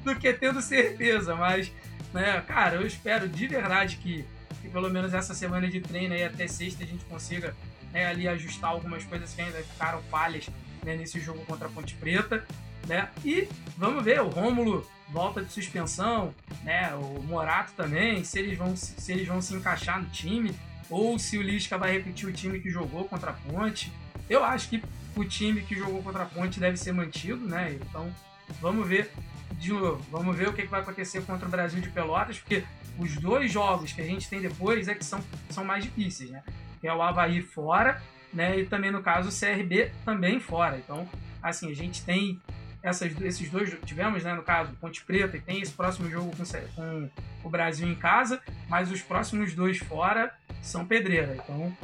[0.05, 1.71] do que tendo certeza, mas,
[2.17, 4.25] né, cara, eu espero de verdade que,
[4.63, 7.55] que pelo menos essa semana de treino aí até sexta a gente consiga
[7.93, 10.49] né, ali ajustar algumas coisas que ainda ficaram falhas
[10.83, 12.45] né, nesse jogo contra a Ponte Preta,
[12.87, 13.09] né?
[13.25, 16.95] E vamos ver, o Rômulo volta de suspensão, né?
[16.95, 20.55] O Morato também, se eles vão se eles vão se encaixar no time
[20.89, 23.93] ou se o Lisca vai repetir o time que jogou contra a Ponte.
[24.29, 24.83] Eu acho que
[25.15, 27.77] o time que jogou contra a Ponte deve ser mantido, né?
[27.81, 28.13] Então,
[28.61, 29.13] vamos ver
[29.53, 32.65] de novo, vamos ver o que vai acontecer contra o Brasil de Pelotas, porque
[32.99, 36.43] os dois jogos que a gente tem depois é que são, são mais difíceis, né?
[36.81, 38.59] Que é o Havaí fora, né?
[38.59, 40.79] E também, no caso, o CRB também fora.
[40.79, 41.09] Então,
[41.43, 42.41] assim, a gente tem
[42.83, 46.45] essas, esses dois, tivemos, né, no caso, Ponte Preta, e tem esse próximo jogo com,
[46.75, 47.11] com
[47.43, 50.33] o Brasil em casa, mas os próximos dois fora
[50.63, 51.37] são pedreira.
[51.37, 51.77] Então,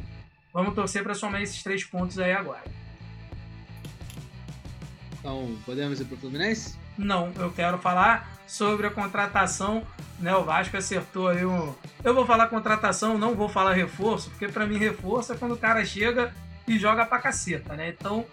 [0.53, 2.63] vamos torcer para somar esses três pontos aí agora.
[5.19, 6.82] Então, podemos ir pro Fluminense?
[6.97, 9.85] Não, eu quero falar sobre a contratação.
[10.19, 11.73] Né, o Vasco acertou aí um.
[12.03, 15.57] Eu vou falar contratação, não vou falar reforço, porque para mim reforço é quando o
[15.57, 16.33] cara chega
[16.67, 17.89] e joga pra caceta, né?
[17.89, 18.25] Então,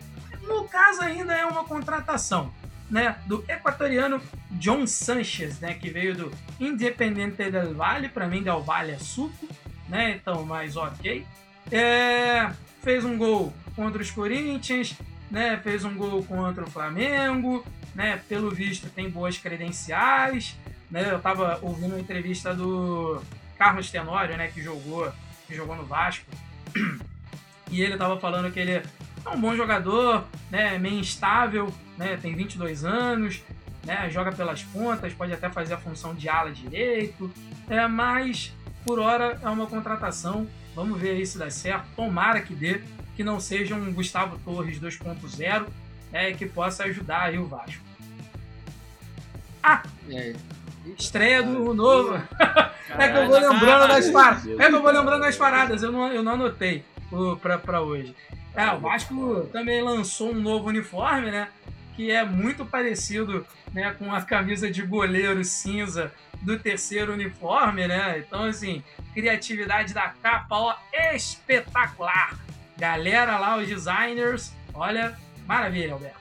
[0.42, 2.52] no caso ainda é uma contratação,
[2.88, 4.20] né, do equatoriano
[4.52, 9.48] John Sanchez, né, que veio do Independiente del Valle, para mim del Valle é suco,
[9.88, 10.12] né?
[10.12, 11.26] Então, mas ok.
[11.72, 12.50] É,
[12.82, 14.94] fez um gol contra os Corinthians,
[15.30, 15.58] né?
[15.62, 17.64] Fez um gol contra o Flamengo,
[17.94, 18.20] né?
[18.28, 20.56] Pelo visto tem boas credenciais,
[20.90, 21.10] né?
[21.10, 23.22] Eu estava ouvindo uma entrevista do
[23.58, 24.48] Carlos Tenório, né?
[24.48, 25.12] Que jogou,
[25.46, 26.26] que jogou no Vasco,
[27.70, 28.82] e ele estava falando que ele é
[29.28, 30.78] um bom jogador, né?
[30.78, 32.16] Meio instável, né?
[32.16, 33.42] Tem 22 anos,
[33.84, 34.10] né?
[34.10, 37.32] Joga pelas pontas, pode até fazer a função de ala direito,
[37.68, 38.52] é, mas
[38.84, 40.46] por hora é uma contratação.
[40.74, 41.86] Vamos ver aí se dá certo.
[41.96, 42.80] Tomara que dê,
[43.16, 45.66] que não seja um Gustavo Torres 2.0,
[46.12, 47.82] né, que possa ajudar aí o Vasco.
[49.62, 49.82] Ah!
[50.10, 50.34] É.
[50.98, 52.14] Estreia do novo.
[52.98, 54.46] é que eu vou lembrando das paradas.
[54.46, 56.84] É que eu vou lembrando das paradas, eu não, eu não anotei
[57.40, 58.14] pra, pra hoje.
[58.54, 61.48] É, o Vasco também lançou um novo uniforme, né?
[61.94, 68.18] Que é muito parecido né, com a camisa de goleiro cinza do terceiro uniforme, né?
[68.18, 70.74] Então, assim, criatividade da capa, ó,
[71.14, 72.38] espetacular.
[72.76, 75.16] Galera lá, os designers, olha,
[75.50, 76.20] maravilha, Alberto.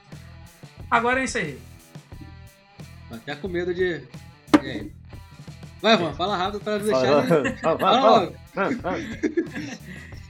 [0.89, 1.59] Agora é isso aí.
[3.07, 4.01] Tô até com medo de.
[4.63, 4.91] E aí?
[5.81, 7.27] Vai, Juan, fala rápido para não deixar.
[7.61, 8.33] Fala, fala,
[8.81, 8.99] fala.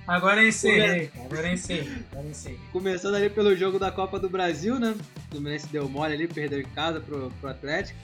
[0.05, 2.59] Agora encerrei, agora encerrei, agora encerrei.
[2.71, 4.95] Começando ali pelo jogo da Copa do Brasil, né?
[4.97, 7.97] O Fluminense deu mole ali, perdeu em casa pro, pro Atlético.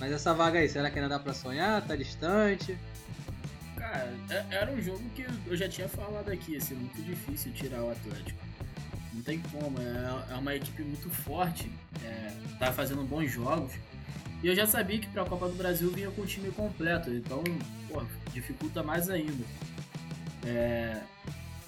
[0.00, 1.80] Mas essa vaga aí, será que ainda dá pra sonhar?
[1.86, 2.76] Tá distante?
[3.76, 7.52] Cara, é, era um jogo que eu já tinha falado aqui, ia ser muito difícil
[7.52, 8.43] tirar o Atlético.
[9.14, 11.70] Não tem como, é, é uma equipe muito forte,
[12.02, 13.72] é, tá fazendo bons jogos.
[14.42, 17.42] E eu já sabia que pra Copa do Brasil vinha com o time completo, então,
[17.88, 19.44] pô, dificulta mais ainda.
[20.44, 21.00] É,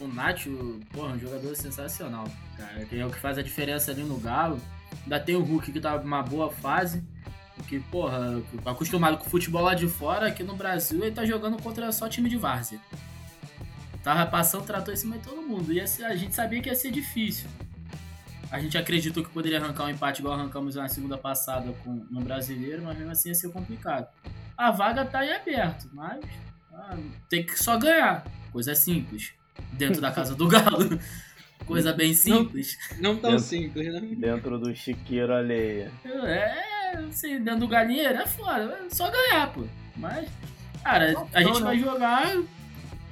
[0.00, 4.02] o Nacho, porra, um jogador sensacional, cara, que é o que faz a diferença ali
[4.02, 4.60] no Galo.
[5.04, 7.02] Ainda tem o Hulk que tá numa boa fase.
[7.56, 11.90] Porque, porra, acostumado com futebol lá de fora, aqui no Brasil ele tá jogando contra
[11.90, 12.78] só time de várzea.
[14.06, 15.72] Tava passando tratou em cima de todo mundo.
[15.72, 17.50] E a gente sabia que ia ser difícil.
[18.52, 22.20] A gente acreditou que poderia arrancar um empate igual arrancamos na segunda passada com, no
[22.20, 24.06] brasileiro, mas mesmo assim ia ser complicado.
[24.56, 26.24] A vaga tá aí aberto, mas
[26.72, 26.96] ah,
[27.28, 28.24] tem que só ganhar.
[28.52, 29.32] Coisa simples.
[29.72, 31.00] Dentro da casa do Galo.
[31.66, 32.78] Coisa bem simples.
[33.00, 34.00] Não, não tão dentro, simples, né?
[34.16, 35.90] Dentro do chiqueiro alheia.
[36.04, 38.82] É, assim, dentro do galinheiro é foda.
[38.86, 39.64] É só ganhar, pô.
[39.96, 40.28] Mas,
[40.84, 42.36] cara, a gente vai jogar,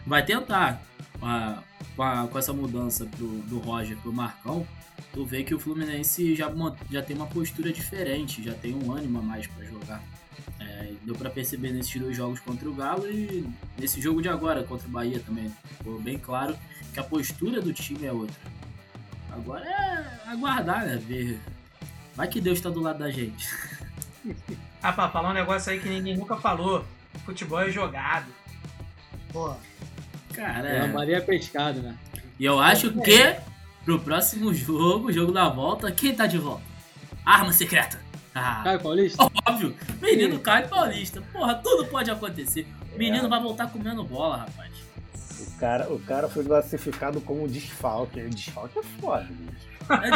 [0.07, 0.81] vai tentar.
[1.19, 1.63] Com, a,
[1.97, 4.67] com, a, com essa mudança pro, do Roger pro Marcão,
[5.13, 6.53] tu vê que o Fluminense já,
[6.91, 10.03] já tem uma postura diferente, já tem um ânimo a mais para jogar.
[10.61, 14.65] É, deu para perceber nesses dois jogos contra o Galo e nesse jogo de agora
[14.65, 15.53] contra o Bahia também.
[15.79, 16.57] Ficou bem claro
[16.93, 18.37] que a postura do time é outra.
[19.31, 20.97] Agora é aguardar, né?
[20.97, 21.41] Ver
[22.15, 23.49] Vai que Deus tá do lado da gente.
[24.83, 26.85] ah, pra falar um negócio aí que ninguém nunca falou.
[27.25, 28.27] Futebol é jogado.
[29.33, 29.55] Pô.
[30.35, 30.87] Cara, é.
[30.87, 31.95] Maria pescado, né?
[32.39, 33.03] E eu acho é.
[33.03, 33.37] que
[33.85, 36.63] pro próximo jogo, jogo da volta, quem tá de volta?
[37.25, 38.01] Arma secreta.
[38.35, 38.63] Ah.
[38.65, 39.31] Caio Paulista?
[39.47, 39.77] Óbvio.
[40.03, 40.43] Menino Sim.
[40.43, 41.23] Caio Paulista.
[41.33, 42.67] Porra, tudo pode acontecer.
[42.93, 43.29] O menino é.
[43.29, 44.73] vai voltar comendo bola, rapaz.
[45.41, 48.21] O cara, o cara foi classificado como desfalque.
[48.23, 49.69] Desfalque é foda, bicho.
[49.89, 50.11] É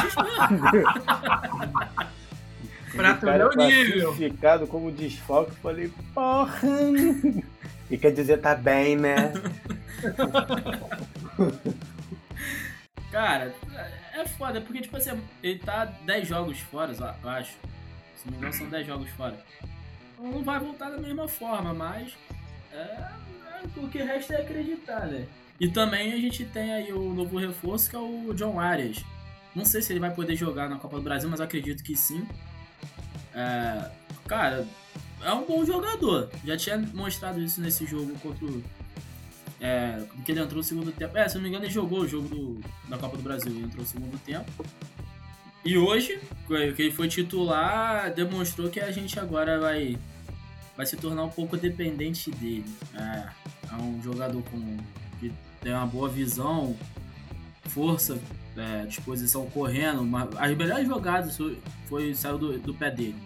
[2.96, 4.12] pra tu ver o nível.
[4.12, 6.58] Classificado como desfalque, falei, porra.
[7.90, 9.32] E quer dizer, tá bem, né?
[13.10, 13.54] Cara,
[14.14, 17.56] é foda, porque, tipo assim, ele tá 10 jogos fora, eu acho.
[18.14, 19.38] Se não me engano, são 10 jogos fora.
[20.12, 22.14] Então não vai voltar da mesma forma, mas.
[22.72, 23.10] É, é,
[23.76, 25.26] o que resta é acreditar, né?
[25.60, 29.04] E também a gente tem aí o novo reforço que é o John Arias.
[29.54, 32.26] Não sei se ele vai poder jogar na Copa do Brasil, mas acredito que sim.
[33.34, 33.90] É,
[34.26, 34.66] cara,
[35.22, 36.30] é um bom jogador.
[36.44, 38.62] Já tinha mostrado isso nesse jogo contra o.
[39.60, 41.16] É, que ele entrou no segundo tempo.
[41.16, 43.50] É, se não me engano, ele jogou o jogo do, da Copa do Brasil.
[43.50, 44.50] Ele entrou no segundo tempo.
[45.64, 49.98] E hoje, que ele foi titular, demonstrou que a gente agora vai,
[50.76, 52.64] vai se tornar um pouco dependente dele.
[52.94, 53.28] É,
[53.70, 54.76] é um jogador com,
[55.18, 56.76] que tem uma boa visão,
[57.64, 58.18] força,
[58.56, 60.00] é, disposição correndo.
[60.00, 63.16] Uma, as melhores jogadas foi, foi saiu do, do pé dele.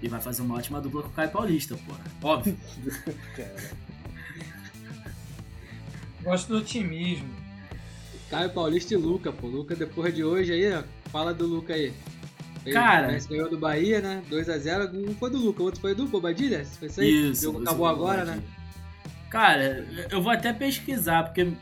[0.00, 1.94] E vai fazer uma ótima dupla com o Caio Paulista, pô.
[2.26, 2.56] Óbvio.
[6.26, 7.28] Gosto do otimismo.
[8.28, 9.46] Caio Paulista e Luca, pô.
[9.46, 10.82] Luca, depois de hoje aí, ó.
[11.08, 11.94] Fala do Luca aí.
[12.64, 13.16] Ele Cara.
[13.28, 14.22] ganhou do Bahia, né?
[14.28, 14.92] 2x0.
[14.92, 16.66] Um foi do Luca, o outro foi do Bobadilha?
[16.80, 17.30] Foi isso aí?
[17.30, 17.42] Isso.
[17.42, 18.42] O jogo isso, acabou agora, né?
[19.30, 21.52] Cara, eu vou até pesquisar, porque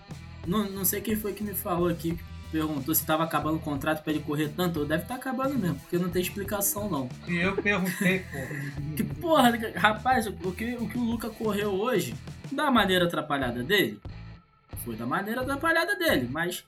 [0.46, 2.18] não, não sei quem foi que me falou aqui,
[2.50, 4.86] perguntou se tava acabando o contrato pra ele correr tanto.
[4.86, 7.06] Deve estar tá acabando mesmo, porque não tem explicação não.
[7.28, 8.94] E eu perguntei, porra.
[8.96, 12.14] Que porra, rapaz, o que, o que o Luca correu hoje,
[12.50, 14.00] da maneira atrapalhada dele,
[14.84, 16.64] foi da maneira atrapalhada dele, mas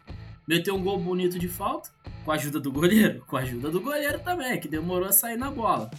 [0.47, 1.91] meteu um gol bonito de falta,
[2.25, 5.37] com a ajuda do goleiro, com a ajuda do goleiro também, que demorou a sair
[5.37, 5.91] na bola.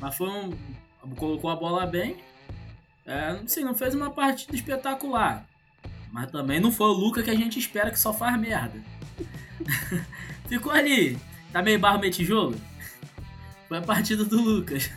[0.00, 0.52] Mas foi um.
[1.16, 2.16] colocou a bola bem.
[3.06, 5.46] É, assim, não fez uma partida espetacular.
[6.12, 8.80] Mas também não foi o Luca que a gente espera que só faz merda.
[10.48, 11.18] Ficou ali.
[11.52, 12.54] Tá meio barro meio tijolo?
[13.68, 14.90] Foi a partida do Lucas.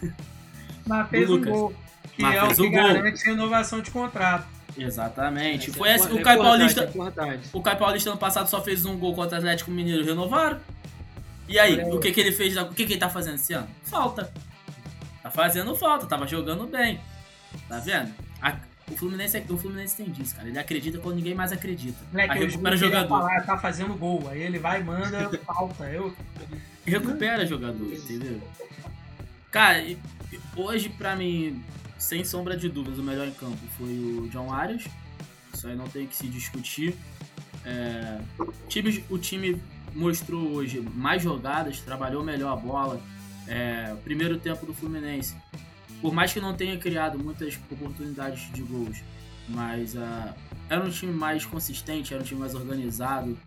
[0.85, 1.51] Mas fez Do um Lucas.
[1.53, 1.73] gol.
[2.15, 2.71] Que Mas é o que gol.
[2.71, 4.47] garante renovação de contrato.
[4.77, 5.71] Exatamente.
[5.71, 6.91] Foi É esse, importante, o Caio é Paulista.
[7.53, 10.59] O Caio Paulista ano passado só fez um gol contra o Atlético Mineiro renovaram.
[11.47, 11.91] E aí, aí.
[11.91, 12.55] o que, que ele fez?
[12.57, 13.67] O que, que ele tá fazendo esse ano?
[13.83, 14.31] Falta.
[15.23, 16.99] Tá fazendo falta, tava jogando bem.
[17.67, 18.13] Tá vendo?
[18.41, 18.57] A-
[18.89, 20.47] o, Fluminense, o Fluminense tem disso, cara.
[20.47, 21.97] Ele acredita quando ninguém mais acredita.
[22.11, 23.07] Moleque, aí eu recupera ia jogador.
[23.09, 24.27] Falar, tá fazendo gol.
[24.29, 25.85] Aí ele vai e manda falta.
[25.89, 26.13] Eu,
[26.85, 28.41] Recupera jogador, entendeu?
[29.51, 29.83] Cara,
[30.55, 31.61] hoje pra mim,
[31.97, 34.85] sem sombra de dúvidas, o melhor em campo foi o John Arias.
[35.53, 36.95] Isso aí não tem que se discutir.
[37.65, 39.61] É, o, time, o time
[39.93, 43.01] mostrou hoje mais jogadas, trabalhou melhor a bola.
[43.47, 45.35] É, o primeiro tempo do Fluminense,
[46.01, 49.01] por mais que não tenha criado muitas oportunidades de gols,
[49.47, 50.35] mas ah,
[50.69, 53.37] era um time mais consistente, era um time mais organizado.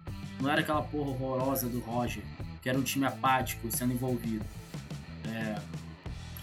[0.41, 2.23] Não era aquela porra horrorosa do Roger,
[2.63, 4.45] que era um time apático, sendo envolvido.
[5.27, 5.61] É,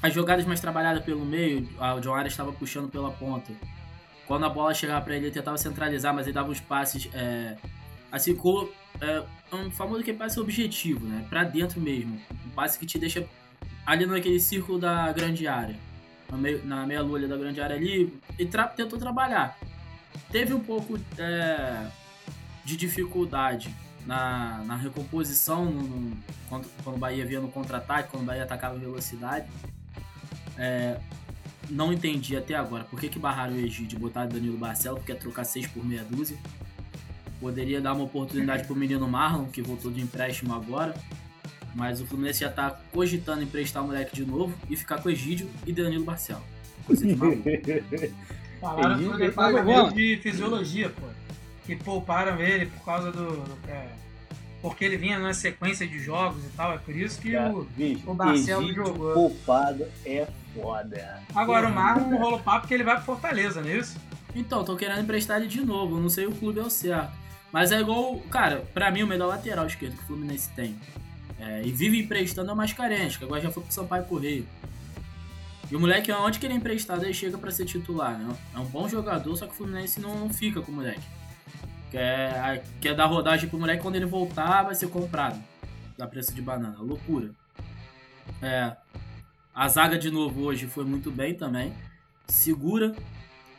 [0.01, 3.51] as jogadas mais trabalhadas pelo meio, o John Arias estava puxando pela ponta.
[4.27, 7.09] Quando a bola chegava para ele, ele tentava centralizar, mas ele dava uns passes.
[7.13, 7.55] É,
[8.11, 11.25] assim, com, é, um famoso que é passe objetivo, né?
[11.29, 12.19] Pra dentro mesmo.
[12.45, 13.25] Um passe que te deixa
[13.85, 15.75] ali naquele círculo da grande área.
[16.29, 18.13] Na, meio, na meia lua da grande área ali.
[18.37, 19.57] E tra tentou trabalhar.
[20.29, 21.87] Teve um pouco é,
[22.65, 23.73] de dificuldade
[24.05, 26.17] na, na recomposição no, no-
[26.49, 29.47] quando, quando o Bahia vinha no contra-ataque, quando o Bahia atacava velocidade.
[30.57, 30.97] É,
[31.69, 34.97] não entendi até agora por que, que barraram o Egídio e botaram o Danilo Barcelo,
[34.97, 36.37] porque é trocar seis por meia dúzia.
[37.39, 40.95] Poderia dar uma oportunidade pro menino Marlon, que voltou de empréstimo agora.
[41.75, 45.11] Mas o Fluminense já tá cogitando emprestar o moleque de novo e ficar com o
[45.11, 46.41] Egídio e Danilo Barcelo.
[46.85, 47.43] Coisa de maluco.
[48.59, 49.91] falaram Ele- que pagou.
[49.91, 51.05] de fisiologia, pô.
[51.65, 53.25] Que pouparam ele por causa do.
[53.43, 53.87] do- é,
[54.61, 56.73] porque ele vinha numa sequência de jogos e tal.
[56.73, 57.63] É por isso que o.
[57.75, 59.13] Bicho, o Marcelo Egídio jogou.
[59.13, 61.23] poupado é foda.
[61.35, 63.97] Agora o Marlon não rolou papo que ele vai pro Fortaleza, não é isso?
[64.35, 65.99] Então, tô querendo emprestar ele de novo.
[65.99, 67.11] Não sei o clube ao certo.
[67.51, 68.19] Mas é igual.
[68.29, 70.75] Cara, pra mim, o melhor lateral esquerdo que o Fluminense tem.
[71.39, 74.47] É, e vive emprestando é o mais carente, que agora já foi pro Sampaio Correio.
[75.69, 78.35] E o moleque, onde que ele é emprestado, ele chega pra ser titular, né?
[78.55, 81.01] É um bom jogador, só que o Fluminense não, não fica com o moleque.
[81.91, 85.41] Quer, quer dar rodagem pro moleque quando ele voltar, vai ser comprado.
[85.97, 86.77] Dá preço de banana.
[86.79, 87.31] Loucura.
[88.41, 88.75] É,
[89.53, 91.73] a zaga de novo hoje foi muito bem também.
[92.27, 92.95] Segura.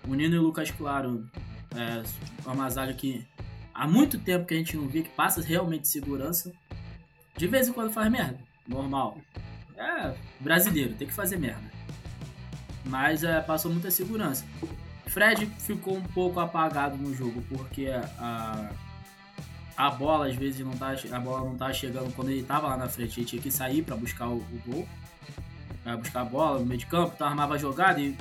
[0.07, 1.27] O Nino e o Lucas Claro
[1.75, 2.03] é
[2.47, 3.27] é uma zaga que
[3.75, 6.53] há muito tempo que a gente não vê que passa realmente segurança.
[7.37, 8.38] De vez em quando faz merda.
[8.67, 9.19] Normal.
[9.77, 11.71] É brasileiro, tem que fazer merda.
[12.85, 14.45] Mas é, passou muita segurança.
[15.09, 18.71] Fred ficou um pouco apagado no jogo porque a,
[19.77, 22.77] a bola às vezes não tá, a bola não tá chegando quando ele tava lá
[22.77, 24.88] na frente, ele tinha que sair para buscar o, o gol.
[25.83, 28.16] Pra buscar a bola no meio de campo, então armava a jogada e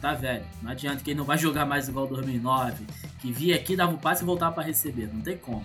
[0.00, 0.44] tá velho.
[0.62, 2.84] Não adianta que ele não vai jogar mais igual 2009,
[3.20, 5.08] que via aqui, dava o passe e voltava para receber.
[5.12, 5.64] Não tem como.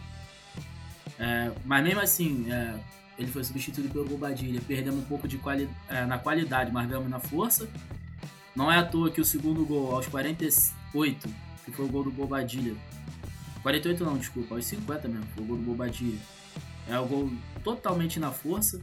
[1.20, 2.76] É, mas mesmo assim, é,
[3.18, 4.62] ele foi substituído pelo Bobadilha.
[4.68, 7.68] Perdemos um pouco de quali é, na qualidade, mas ganhamos na força.
[8.58, 11.30] Não é à toa que o segundo gol, aos 48,
[11.64, 12.76] que foi o gol do Bobadilha.
[13.62, 16.18] 48 não, desculpa, aos 50 mesmo, foi o gol do Bobadilha.
[16.90, 17.32] É o gol
[17.64, 18.82] totalmente na força.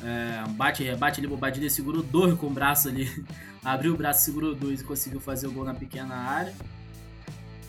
[0.00, 3.10] É, bate, rebate ali, Bobadilha segurou dois com o braço ali.
[3.64, 6.54] Abriu o braço, segurou dois e conseguiu fazer o gol na pequena área.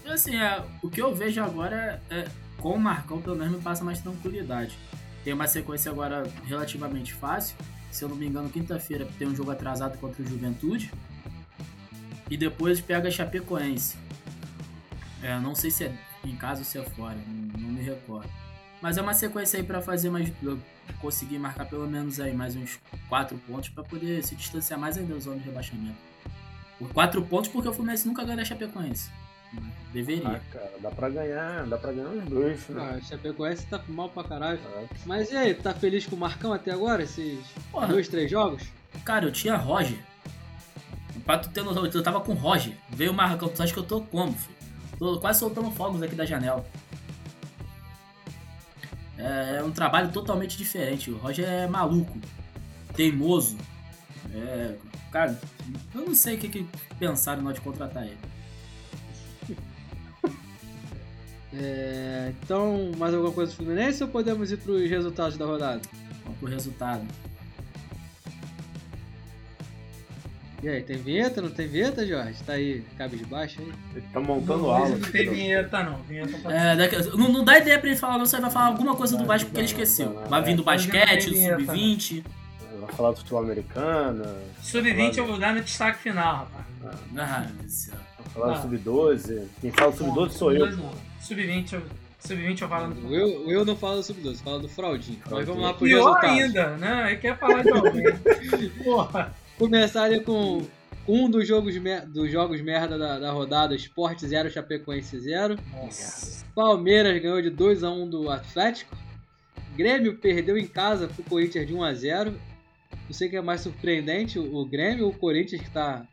[0.05, 2.27] E assim, é, o que eu vejo agora é,
[2.59, 4.77] com o Marcão, pelo menos me passa mais tranquilidade.
[5.23, 7.55] Tem uma sequência agora relativamente fácil.
[7.93, 10.91] Se eu não me engano, quinta-feira tem um jogo atrasado contra o Juventude.
[12.27, 13.95] E depois pega a Chapecoense.
[15.21, 18.27] É, não sei se é em casa ou se é fora, não, não me recordo.
[18.81, 20.33] Mas é uma sequência aí para fazer mais.
[20.99, 25.13] conseguir marcar pelo menos aí mais uns 4 pontos para poder se distanciar mais ainda
[25.13, 25.97] da zona de rebaixamento.
[26.79, 29.11] Por 4 pontos porque o Fluminense nunca ganhou da Chapecoense.
[29.93, 30.27] Deveria.
[30.27, 32.67] Ah, cara, dá pra ganhar, dá pra ganhar os dois.
[32.69, 32.91] Né?
[32.93, 34.59] Ah, o Chapecoense tá mal pra caralho.
[34.75, 34.85] É.
[35.05, 37.39] Mas e aí, tá feliz com o Marcão até agora, esses
[37.71, 37.87] Porra.
[37.87, 38.63] dois, três jogos?
[39.05, 39.99] Cara, eu tinha Roger.
[41.25, 42.75] Pra tu ter noção, eu tava com Roger.
[42.89, 44.57] Veio o Marcão, tu acha que eu tô como, filho?
[44.97, 46.65] Tô quase soltando fogos aqui da janela.
[49.17, 51.11] É, é um trabalho totalmente diferente.
[51.11, 52.17] O Roger é maluco,
[52.95, 53.57] teimoso.
[54.33, 54.75] É,
[55.11, 55.39] cara,
[55.93, 58.17] eu não sei o que, que pensaram na hora de contratar ele.
[61.55, 65.81] É, então, mais alguma coisa do Fluminense ou podemos ir para os resultados da rodada?
[66.23, 67.05] Vamos pro resultado.
[70.63, 71.41] E aí, tem vinheta?
[71.41, 72.41] Não tem vinheta, Jorge?
[72.45, 73.71] Tá aí, cabisbaixo aí?
[73.95, 74.89] Ele tá montando aula.
[74.89, 75.97] Não tem vinheta, não.
[76.03, 78.25] Vinheta tá é, daqui, não, não, dá ideia pra ele falar, não.
[78.25, 80.13] Você vai falar alguma coisa do Vasco que ele esqueceu.
[80.29, 82.23] Vai vir do basquete, do sub-20.
[82.79, 84.23] Vai falar do futebol americano.
[84.61, 86.65] Sub-20 eu vou dar no destaque final, rapaz.
[87.17, 88.12] Ah, meu Deus do céu.
[88.33, 89.47] Vai falar do sub-12.
[89.61, 90.71] Quem fala do sub-12 sou eu.
[91.21, 91.81] Sub-20 eu.
[92.19, 93.13] Sub-20 eu falo do.
[93.13, 95.19] Eu, eu não falo do Sub-12, falo do Fraudinho.
[95.29, 96.39] Mas vamos lá pro Pior resultado.
[96.39, 97.11] ainda, né?
[97.11, 98.03] Ele quer falar de alguém.
[98.83, 99.33] Porra.
[99.57, 100.65] Começar ali com
[101.07, 101.75] um dos jogos,
[102.07, 105.57] dos jogos merda da, da rodada, Sport 0, Chapecoense 0.
[106.55, 108.95] Palmeiras ganhou de 2 a 1 do Atlético.
[109.75, 112.33] Grêmio perdeu em casa pro Corinthians de 1 a 0.
[113.05, 116.05] Não sei o que é mais surpreendente, o Grêmio ou o Corinthians que tá,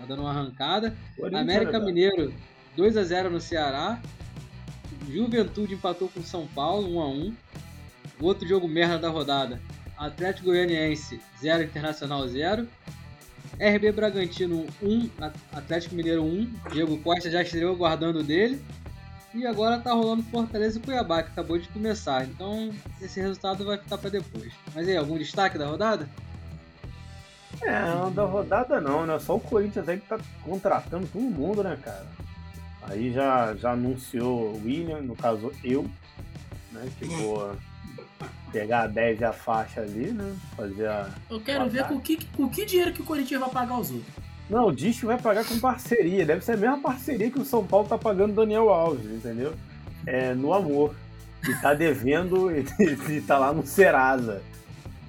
[0.00, 0.96] tá dando uma arrancada.
[1.32, 2.32] América Mineiro
[2.76, 4.00] 2 a 0 no Ceará.
[5.08, 7.34] Juventude empatou com São Paulo 1 a 1.
[8.20, 9.60] O outro jogo merda da rodada,
[9.96, 12.66] Atlético Goianiense 0 Internacional 0.
[13.58, 15.10] RB Bragantino 1,
[15.52, 16.52] Atlético Mineiro 1.
[16.72, 18.62] Diego Costa já estreou guardando dele.
[19.34, 22.24] E agora tá rolando Fortaleza e Cuiabá, que acabou de começar.
[22.24, 24.52] Então esse resultado vai ficar para depois.
[24.74, 26.08] Mas aí, algum destaque da rodada?
[27.62, 29.18] É, da rodada não, né?
[29.18, 32.06] Só o Corinthians aí que tá contratando todo mundo, né, cara?
[32.82, 35.88] Aí já, já anunciou o William, no caso eu,
[36.72, 36.88] né?
[36.98, 37.54] Que vou
[38.50, 40.34] pegar a 10 e a faixa ali, né?
[40.56, 41.08] Fazer a.
[41.28, 44.14] Eu quero ver com que, com que dinheiro que o Corinthians vai pagar os outros.
[44.48, 46.26] Não, o Disco vai pagar com parceria.
[46.26, 49.54] Deve ser a mesma parceria que o São Paulo tá pagando Daniel Alves, entendeu?
[50.04, 50.94] É, no amor.
[51.48, 52.64] E tá devendo e,
[53.08, 54.42] e tá lá no Serasa.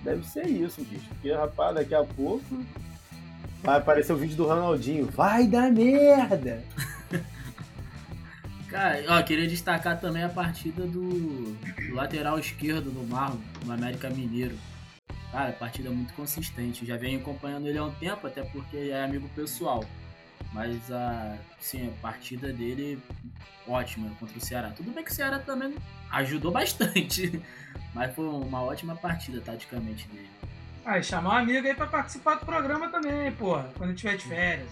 [0.03, 1.07] Deve ser isso, bicho.
[1.09, 2.65] Porque, rapaz, daqui a pouco
[3.63, 5.05] vai aparecer o vídeo do Ronaldinho.
[5.05, 6.63] Vai dar merda!
[8.67, 11.53] Cara, ó, queria destacar também a partida do,
[11.89, 14.57] do lateral esquerdo do Marlon, no América Mineiro.
[15.31, 16.85] Cara, partida muito consistente.
[16.85, 19.83] Já venho acompanhando ele há um tempo, até porque é amigo pessoal.
[20.53, 22.97] Mas a, sim, a partida dele
[23.67, 24.71] ótima contra o Ceará.
[24.71, 25.75] Tudo bem que o Ceará também
[26.11, 27.41] ajudou bastante,
[27.93, 30.29] mas foi uma ótima partida taticamente dele.
[30.85, 34.23] Ah, e chamar um amigo aí pra participar do programa também, porra, quando tiver de
[34.25, 34.67] férias.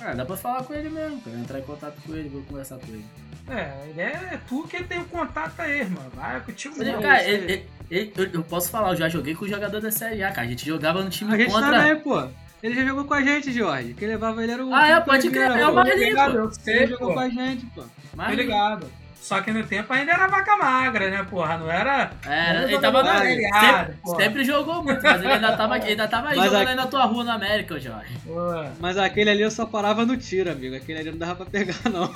[0.00, 1.36] Ah, dá pra falar com ele mesmo, cara.
[1.36, 3.04] Entrar em contato com ele, vou conversar com ele.
[3.48, 6.04] É, ele é tu que tem o contato aí, irmão.
[6.14, 7.02] Vai contigo mesmo.
[7.02, 9.90] Cara, ele, ele, ele, eu, eu posso falar, eu já joguei com o jogador da
[9.90, 10.46] Série A, cara.
[10.46, 11.70] A gente jogava no time a gente contra...
[11.70, 12.28] também, pô.
[12.62, 13.94] Ele já jogou com a gente, Jorge.
[13.94, 14.74] Quem levava ele era o.
[14.74, 15.50] Ah, é, pode crer.
[15.50, 16.22] É o Marlinho, pô.
[16.22, 17.84] Eu sei, ele jogou com a gente, pô.
[18.14, 18.42] Marlinho.
[18.42, 18.86] ligado.
[19.20, 21.58] Só que no tempo ainda era vaca magra, né, porra?
[21.58, 22.10] Não era.
[22.24, 26.34] É, não ele tava na sempre, sempre, jogou muito, mas ele ainda tava, ainda tava
[26.34, 26.70] mas jogando a...
[26.70, 28.18] aí na tua rua no América, Jorge.
[28.80, 30.76] Mas aquele ali eu só parava no tiro, amigo.
[30.76, 32.12] Aquele ali não dava pra pegar, não.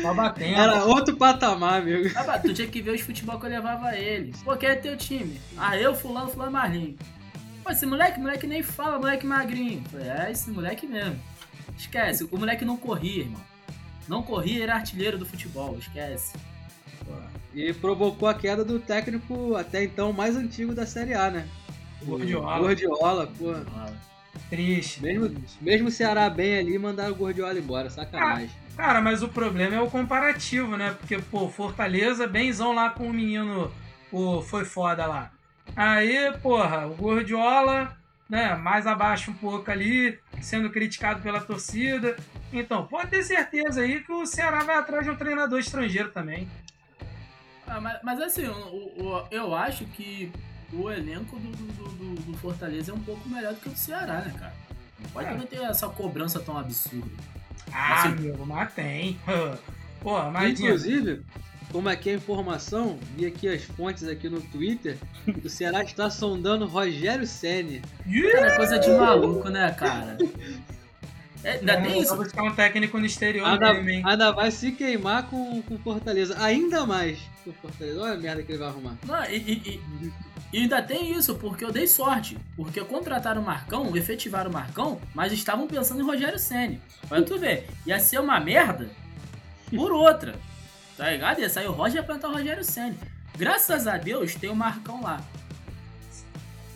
[0.00, 0.56] Só batendo.
[0.56, 2.08] Era outro patamar, amigo.
[2.16, 4.32] Ah, tu tinha que ver os futebol que eu levava ele.
[4.42, 5.40] Pô, quem é teu time?
[5.58, 6.96] Ah, eu, fulano, fulano, Marlinho.
[7.62, 9.82] Pô, esse moleque, moleque nem fala, moleque magrinho.
[9.90, 11.18] Falei, é, esse moleque mesmo.
[11.76, 13.55] Esquece, o moleque não corria, irmão.
[14.08, 16.34] Não corria, era artilheiro do futebol, esquece.
[17.54, 21.48] E provocou a queda do técnico até então mais antigo da Série A, né?
[22.02, 22.58] Gordiola.
[22.58, 23.54] Gordiola, pô.
[24.50, 25.02] Triste.
[25.02, 25.58] Mesmo, triste.
[25.62, 28.50] mesmo o Ceará bem ali, mandaram o Gordiola embora, sacanagem.
[28.76, 30.94] Cara, mas o problema é o comparativo, né?
[30.98, 33.72] Porque, pô, Fortaleza, benzão lá com o menino,
[34.12, 35.30] o Foi Foda lá.
[35.74, 37.96] Aí, porra, o Gordiola,
[38.28, 42.16] né, mais abaixo um pouco ali, sendo criticado pela torcida.
[42.52, 46.48] Então, pode ter certeza aí que o Ceará vai atrás de um treinador estrangeiro também.
[47.66, 50.30] Ah, mas, mas assim, o, o- eu acho que
[50.72, 53.78] o elenco do, do, do- do Fortaleza é um pouco melhor do que o do
[53.78, 54.54] Ceará, né, cara?
[55.00, 55.46] Não pode É.
[55.46, 57.10] ter essa cobrança tão absurda.
[57.72, 59.18] Ah, Assim- meu, mas tem.
[60.00, 61.22] Porra, mas Inclusive,
[61.72, 64.96] como aqui é informação, vi aqui as fontes aqui no Twitter,
[65.44, 67.82] o Ceará está sondando Rogério Ceni.
[68.32, 70.16] Cara, é coisa de maluco, né, cara?
[71.44, 72.16] É, ainda tem isso?
[72.16, 74.02] Vai buscar um técnico no exterior Ainda, mesmo, hein?
[74.04, 76.36] ainda vai se queimar com, com Fortaleza.
[76.42, 78.00] Ainda mais com Fortaleza.
[78.02, 78.96] Olha a merda que ele vai arrumar.
[79.06, 79.80] Não, e, e-
[80.52, 82.36] e- ainda tem isso, porque eu dei sorte.
[82.56, 86.80] Porque contrataram o Marcão, efetivaram o Marcão, mas estavam pensando em Rogério Senni.
[87.08, 88.88] Pra tu ver, ia ser uma merda
[89.70, 90.34] por outra.
[90.96, 91.40] Tá ligado?
[91.40, 92.96] Ia sair o Roger e ia plantar o Rogério Senni.
[93.36, 95.20] Graças a Deus tem o Marcão lá.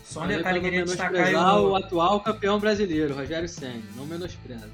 [0.04, 1.32] Só um detalhe eu que eu queria destacar aí.
[1.32, 1.76] menosprezar o O...
[1.76, 3.84] atual campeão brasileiro, Rogério Ceni.
[3.96, 4.68] Não menospreza.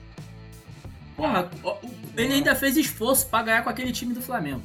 [1.16, 1.48] Porra,
[2.16, 4.62] ele ainda fez esforço pra ganhar com aquele time do Flamengo.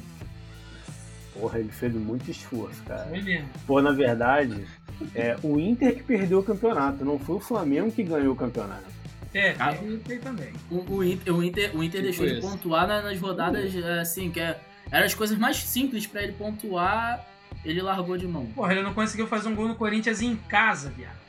[1.34, 3.04] Porra, ele fez muito esforço, cara.
[3.08, 3.48] Foi mesmo.
[3.66, 4.66] Pô, na verdade,
[5.14, 8.84] é o Inter que perdeu o campeonato, não foi o Flamengo que ganhou o campeonato.
[9.32, 10.52] É, Cara, tem, tem também.
[10.70, 14.00] O, o Inter, o Inter, o Inter Tipo deixou de pontuar na- nas rodadas, é,
[14.00, 14.60] assim, que é,
[14.92, 17.24] eram as coisas mais simples pra ele pontuar,
[17.64, 18.46] ele largou de mão.
[18.46, 21.20] Porra, ele não conseguiu fazer um gol no Corinthians em casa, viado.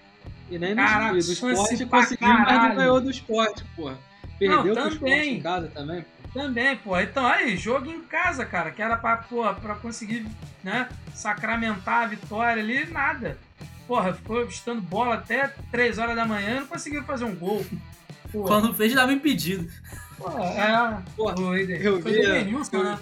[0.52, 3.98] E nem Caraca, no, do esporte conseguiu, mas não ganhou do esporte, porra.
[4.38, 5.38] Perdeu Não, também.
[5.38, 6.06] em casa também.
[6.34, 7.00] Também, pô.
[7.00, 10.26] Então, aí, jogo em casa, cara, que era pra, pô, pra conseguir,
[10.64, 13.38] né, sacramentar a vitória ali, nada.
[13.88, 17.64] Porra, ficou estando bola até 3 horas da manhã e não conseguiu fazer um gol.
[18.32, 19.70] Pô, Quando fez, dava impedido.
[20.18, 23.00] pô, é, Porra, Eder- eu foi eu- né?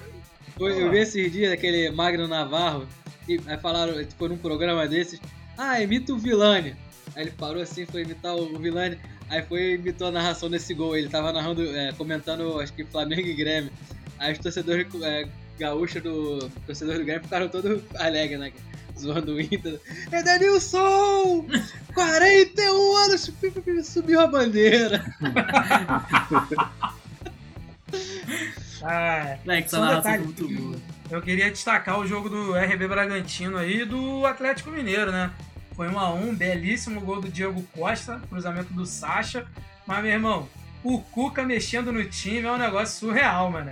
[0.70, 2.88] Eu vi esses dias aquele Magno Navarro,
[3.28, 5.20] e aí falaram, foi num programa desses,
[5.58, 6.76] ah, imita o Vilani.
[7.16, 8.98] Aí ele parou assim, foi imitar o Vilani,
[9.30, 10.96] aí foi imitou a narração desse gol.
[10.96, 13.72] Ele tava narrando, é, comentando, acho que Flamengo e Grêmio.
[14.20, 18.52] Aí os torcedores é, gaúchos do torcedor do Grêmio ficaram todos alegres, né?
[18.98, 19.80] Zoando o Inter.
[20.12, 21.46] Edenilson!
[21.94, 23.32] 41 anos!
[23.84, 25.04] Subiu a bandeira.
[28.84, 30.78] Ah, Moleque, essa narração foi muito boa.
[31.10, 35.32] Eu queria destacar o jogo do RB Bragantino aí e do Atlético Mineiro, né?
[35.76, 39.46] Foi 1 a 1 belíssimo gol do Diego Costa, cruzamento do Sacha.
[39.86, 40.48] Mas, meu irmão,
[40.84, 43.72] o Cuca mexendo no time é um negócio surreal, mano.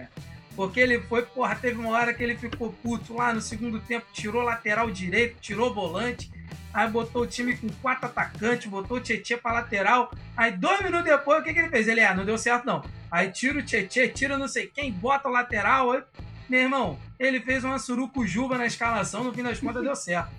[0.56, 4.06] Porque ele foi, porra, teve uma hora que ele ficou puto lá no segundo tempo,
[4.12, 6.30] tirou lateral direito, tirou volante,
[6.74, 10.12] aí botou o time com quatro atacantes, botou o Tietchan pra lateral.
[10.36, 11.88] Aí dois minutos depois, o que, que ele fez?
[11.88, 12.84] Ele, ah, não deu certo não.
[13.12, 15.92] Aí tira o Tietchan, tira não sei quem, bota o lateral.
[15.92, 16.04] Aí,
[16.50, 20.32] meu irmão, ele fez uma surucujuba na escalação, no fim das contas deu certo.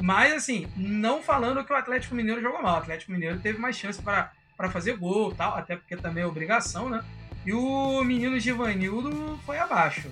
[0.00, 2.74] Mas, assim, não falando que o Atlético Mineiro jogou mal.
[2.74, 6.88] O Atlético Mineiro teve mais chance para fazer gol tal, até porque também é obrigação,
[6.88, 7.02] né?
[7.46, 10.10] E o menino Givanildo foi abaixo.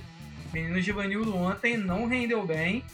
[0.50, 2.84] O menino Givanildo ontem não rendeu bem,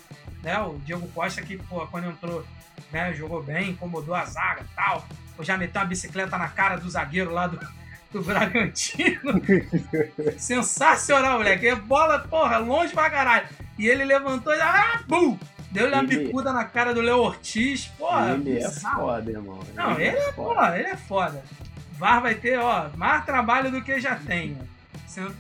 [0.43, 0.59] né?
[0.61, 2.45] O Diego Costa que, pô, quando entrou,
[2.93, 5.07] né, jogou bem, incomodou a zaga e tal.
[5.37, 7.59] Ou já meteu uma bicicleta na cara do zagueiro lá do,
[8.13, 9.41] do Bragantino.
[10.37, 11.69] Sensacional, moleque.
[11.69, 13.47] É bola, porra, longe pra caralho.
[13.79, 15.39] E ele levantou e ah, bum!
[15.71, 17.87] Deu-lhe uma Ele- bicuda na cara do Léo Ortiz.
[17.99, 19.61] Porra, ele é foda, irmão.
[19.75, 21.45] Não, ele é foda, ele é foda.
[21.93, 24.57] VAR vai ter, ó, mais trabalho do que já tem.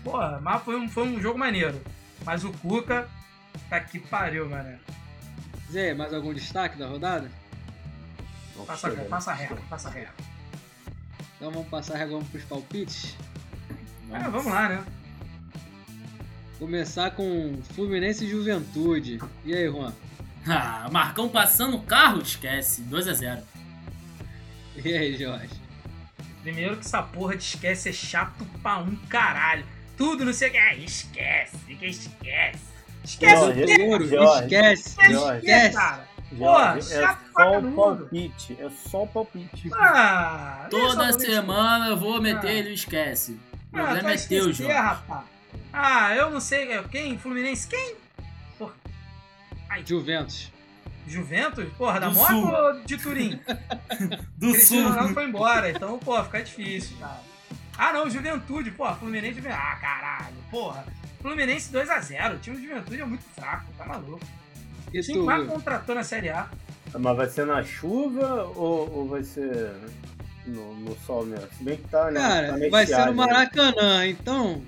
[0.04, 1.80] porra, mas foi um, foi um jogo maneiro.
[2.26, 3.08] Mas o Cuca,
[3.70, 4.78] tá que pariu, mano.
[5.70, 7.30] Zé, mais algum destaque da rodada?
[8.66, 10.12] Passa, passa reto, passa reto.
[11.36, 13.14] Então vamos passar a regra pros palpites.
[14.10, 14.84] É, vamos lá, né?
[16.58, 19.20] Começar com Fluminense e Juventude.
[19.44, 19.92] E aí, Juan?
[20.50, 22.80] Ah, Marcão passando o carro, esquece.
[22.82, 23.42] 2x0.
[24.82, 25.50] E aí, Jorge?
[26.42, 29.66] Primeiro que essa porra de esquece é chato pra um caralho.
[29.96, 30.56] Tudo não sei o que.
[30.56, 32.67] é, Esquece, que esquece.
[33.08, 33.82] Esquece o Jorge?
[33.82, 34.88] Ouro, Jorge, esquece.
[34.90, 36.08] Esquece, Jorge, esquece, cara.
[36.38, 38.58] Porra, é só o palpite.
[38.60, 39.70] É só o palpite.
[39.74, 42.52] Ah, Toda semana eu vou meter Ah.
[42.52, 43.32] ele esquece.
[43.32, 43.38] O
[43.78, 44.72] Ah, problema vai é teu, esquecer, Jorge.
[44.78, 45.24] rapaz.
[45.72, 46.72] Ah, eu não sei.
[46.72, 47.16] é, Quem?
[47.18, 47.66] Fluminense?
[47.66, 47.96] Quem?
[49.86, 50.50] Juventus.
[51.06, 51.66] Juventus?
[51.78, 52.50] Porra, da Sul.
[52.52, 53.40] ou de Turim?
[54.36, 54.90] Do Cristiano Sul.
[54.92, 57.20] Ronaldo foi embora, então, pô, fica difícil, cara.
[57.76, 59.36] Ah, não, Juventude, pô, Fluminense.
[59.36, 59.54] Juventude.
[59.62, 60.84] Ah, caralho, porra.
[61.20, 62.34] Fluminense 2x0.
[62.34, 64.20] O time do Juventude é muito fraco, tá maluco.
[64.92, 65.24] E O time tu?
[65.24, 66.46] mais contratou na Série A.
[66.98, 69.70] Mas vai ser na chuva ou, ou vai ser
[70.46, 71.46] no, no sol mesmo.
[71.56, 72.20] Se bem que tá, né?
[72.20, 73.12] Cara, tá vai ser no né?
[73.12, 74.62] Maracanã, então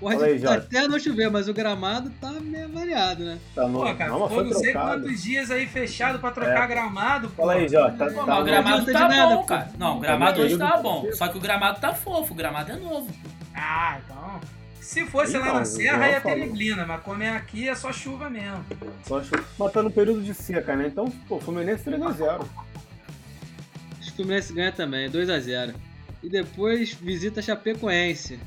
[0.00, 0.56] pode aí, Jorge.
[0.56, 3.38] até não chover, mas o gramado tá meio variado, né?
[3.54, 3.80] Tá no...
[3.80, 5.02] Pô, cara, não, foi não sei trocado.
[5.02, 6.66] quantos dias aí fechado pra trocar É.
[6.66, 7.42] gramado, pô.
[7.42, 7.96] Fala aí, Jorge.
[7.98, 9.70] Tá, tá o gramado tá de nada, bom, cara.
[9.78, 11.12] Não, o gramado Tá hoje tá bom.
[11.12, 13.10] Só que o gramado tá fofo, o gramado é novo.
[13.54, 14.40] Ah, então.
[14.86, 18.30] Se fosse lá na Serra ia ter neblina, mas como é aqui é só chuva
[18.30, 18.64] mesmo.
[19.04, 20.86] Só acho- Mas tá no período de seca, né?
[20.86, 22.46] Então, pô, Fluminense 3x0.
[23.98, 25.74] Acho que o Fluminense ganha também, 2x0.
[26.22, 28.38] E depois visita Chapecoense.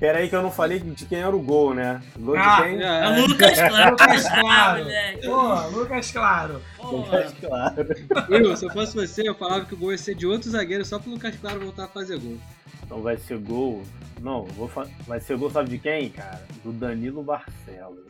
[0.00, 2.02] Pera aí que eu não falei de quem era o gol, né?
[2.16, 2.82] O gol Ah, de quem?
[2.82, 3.08] É é.
[3.10, 3.90] o Lucas Claro.
[3.94, 4.86] Lucas Claro.
[5.24, 6.62] Pô, Lucas Claro.
[6.76, 7.32] Porra.
[7.40, 7.86] Claro.
[8.28, 10.84] Eu, se eu fosse você, eu falava que o gol ia ser de outro zagueiro
[10.84, 12.36] só pro Lucas Claro voltar a fazer gol.
[12.84, 13.82] Então vai ser gol.
[14.20, 14.86] Não, vou fa...
[15.06, 16.42] vai ser gol, sabe de quem, cara?
[16.62, 18.06] Do Danilo Barcelos.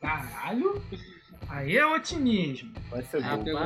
[0.00, 0.82] Caralho.
[1.48, 2.72] Aí é otimismo.
[2.90, 3.44] Vai ser Ah, gol.
[3.44, 3.62] pegou.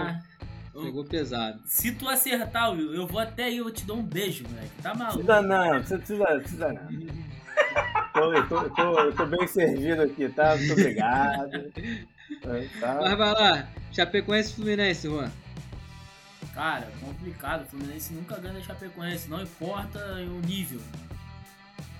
[0.84, 1.58] Pegou pesado.
[1.64, 4.70] Se tu acertar, Will, eu vou até aí, eu te dou um beijo, moleque.
[4.82, 5.24] Tá maluco?
[5.24, 6.88] Precisa não, precisa, precisa, precisa não.
[8.12, 10.54] Tô, eu, tô, eu, tô, eu tô bem servido aqui, tá?
[10.56, 11.72] Muito obrigado.
[12.44, 12.94] Mas Tá.
[13.14, 15.30] vai lá, Chapecoense e Fluminense, Juan.
[16.56, 17.64] Cara, complicado.
[17.64, 20.80] O Fluminense nunca ganha da Chapecoense, não importa o nível.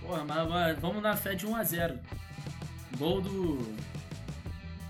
[0.01, 1.99] Porra, mas vai- vamos na fé de 1x0.
[2.97, 3.77] Gol do.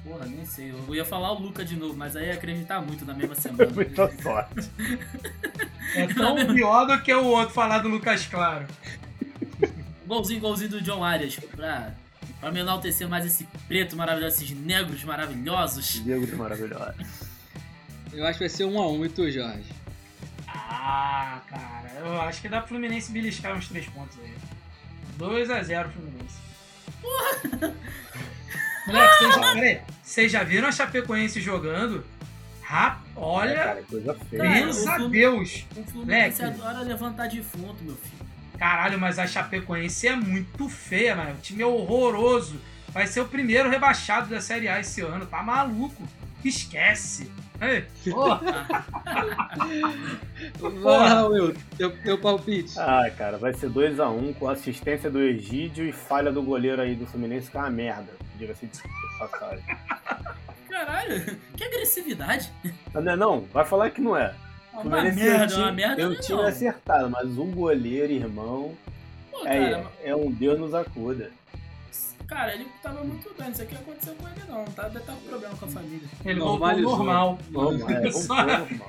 [0.04, 0.70] Porra, nem sei.
[0.70, 3.68] Eu ia falar o Luca de novo, mas aí ia acreditar muito na mesma semana.
[3.74, 4.70] Muita sorte.
[5.96, 8.66] É tão pior do que o outro falar do Lucas Claro.
[10.06, 11.34] golzinho, golzinho do John Arias.
[11.56, 11.92] Pra,
[12.38, 16.04] pra me enaltecer mais esse preto maravilhoso, esses negros maravilhosos.
[16.04, 16.94] Diego de maravilhoso.
[18.12, 19.72] Eu acho que vai ser 1x1 e tu, Jorge.
[20.48, 21.92] Ah, cara.
[21.98, 24.34] Eu acho que dá pro Fluminense beliscar uns 3 pontos aí.
[25.18, 26.36] 2x0 Fluminense.
[28.86, 32.04] Moleque, vocês já, peraí, vocês já viram a Chapecoense jogando?
[32.62, 34.42] Rap, É, olha, cara, coisa feia.
[34.42, 35.66] Cara, pensa o a Deus.
[35.76, 36.61] O Fluminense Moleque.
[36.61, 38.26] adora levantar defunto, meu filho.
[38.59, 41.32] Caralho, mas a Chapecoense é muito feia, mano.
[41.32, 42.61] O time é horroroso.
[42.88, 45.26] Vai ser o primeiro rebaixado da Série A esse ano.
[45.26, 46.02] Tá maluco.
[46.44, 47.30] Esquece.
[47.61, 48.40] Ei, porra.
[50.61, 52.78] Vai lá, Will, teu, teu palpite.
[52.78, 57.07] Ah, cara, vai ser 2x1 com assistência do Egídio e falha do goleiro aí do
[57.07, 58.12] Fluminense, que é uma merda.
[58.38, 58.78] Diga-se de
[59.18, 59.64] passagem.
[60.68, 62.52] Caralho, que agressividade.
[62.94, 63.40] Ah, Não é não?
[63.52, 64.34] Vai falar que não é.
[64.74, 66.48] Uma Fluminense merda, tem um uma merda um é time não.
[66.48, 68.74] acertado, mas um goleiro, irmão,
[69.30, 71.30] Pô, é, cara, é um Deus nos acuda.
[72.26, 73.50] Cara, ele tava muito bem.
[73.50, 74.64] Isso aqui aconteceu com ele não.
[74.66, 76.08] Tá, deve estar com problema com a família.
[76.24, 77.38] Ele voltou normal.
[77.40, 77.82] É, vamos,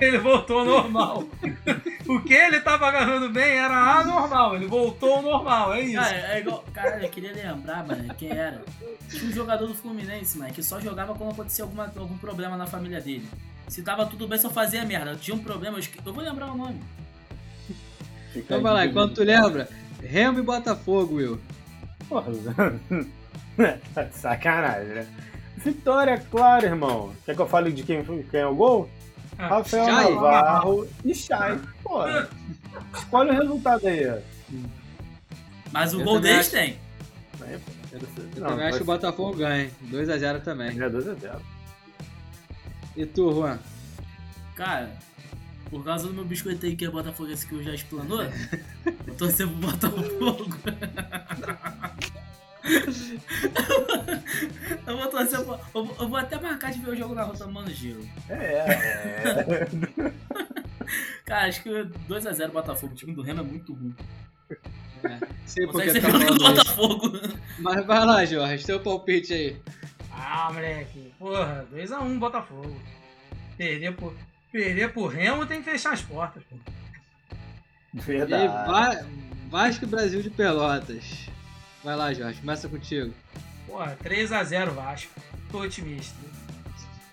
[0.00, 1.24] Ele voltou normal.
[2.08, 4.56] o que ele tava agarrando bem era anormal.
[4.56, 5.94] Ele voltou ao normal, é isso.
[6.00, 6.64] Cara, é igual.
[6.72, 8.62] Cara, eu queria lembrar, mano, quem era.
[9.08, 12.66] Tinha um jogador do Fluminense, mano, que só jogava quando acontecia alguma, algum problema na
[12.66, 13.28] família dele.
[13.68, 15.14] Se tava tudo bem, só fazia merda.
[15.16, 16.80] Tinha um problema, eu, esque- eu vou lembrar o nome.
[18.34, 19.68] Então vai lá, enquanto tu lembra,
[20.02, 21.40] Remo e Botafogo, Will.
[22.08, 22.30] Porra,
[23.94, 25.06] tá de sacanagem, né?
[25.56, 27.12] Vitória, claro, irmão.
[27.24, 28.88] Quer que eu fale de quem, quem é o gol?
[29.38, 30.14] Ah, Rafael Chay.
[30.14, 31.58] Navarro e Chay.
[31.82, 32.02] Pô,
[32.96, 34.08] escolhe o resultado aí.
[34.08, 34.18] ó.
[35.72, 36.78] Mas o Eu gol deles acho- tem.
[38.36, 39.64] Eu também acho que o Botafogo ganha.
[39.64, 39.70] hein?
[39.90, 40.68] 2x0 também.
[40.80, 41.40] É 2x0.
[42.96, 43.58] E tu, Juan?
[44.54, 44.90] Cara,
[45.70, 48.22] por causa do meu biscoito aí que é Botafogo esse que eu já explanou,
[49.06, 50.56] eu torcer pro Botafogo.
[54.86, 55.38] eu vou torcer.
[55.38, 55.60] Eu vou,
[56.00, 58.06] eu vou até marcar de ver o jogo na rota Mano Giro.
[58.28, 59.68] É, é.
[61.24, 62.92] Cara, acho que 2x0 Botafogo.
[62.92, 63.94] O time do Remo é muito ruim.
[65.04, 66.44] É, sei por Consegue que ser tá campeão do.
[66.44, 67.12] Botafogo.
[67.58, 69.56] Mas vai lá, Jorge, teu palpite aí.
[70.12, 71.12] Ah, moleque.
[71.18, 72.80] Porra, 2x1 Botafogo.
[73.56, 74.14] Perder por,
[74.50, 76.56] perder por Remo tem que fechar as portas, pô.
[77.94, 78.48] E Verdade.
[78.48, 79.04] Va-
[79.50, 81.28] Vasco e Brasil de Pelotas.
[81.84, 83.12] Vai lá, Jorge, começa contigo.
[83.66, 85.10] Porra, 3x0 Vasco.
[85.50, 86.14] Tô otimista.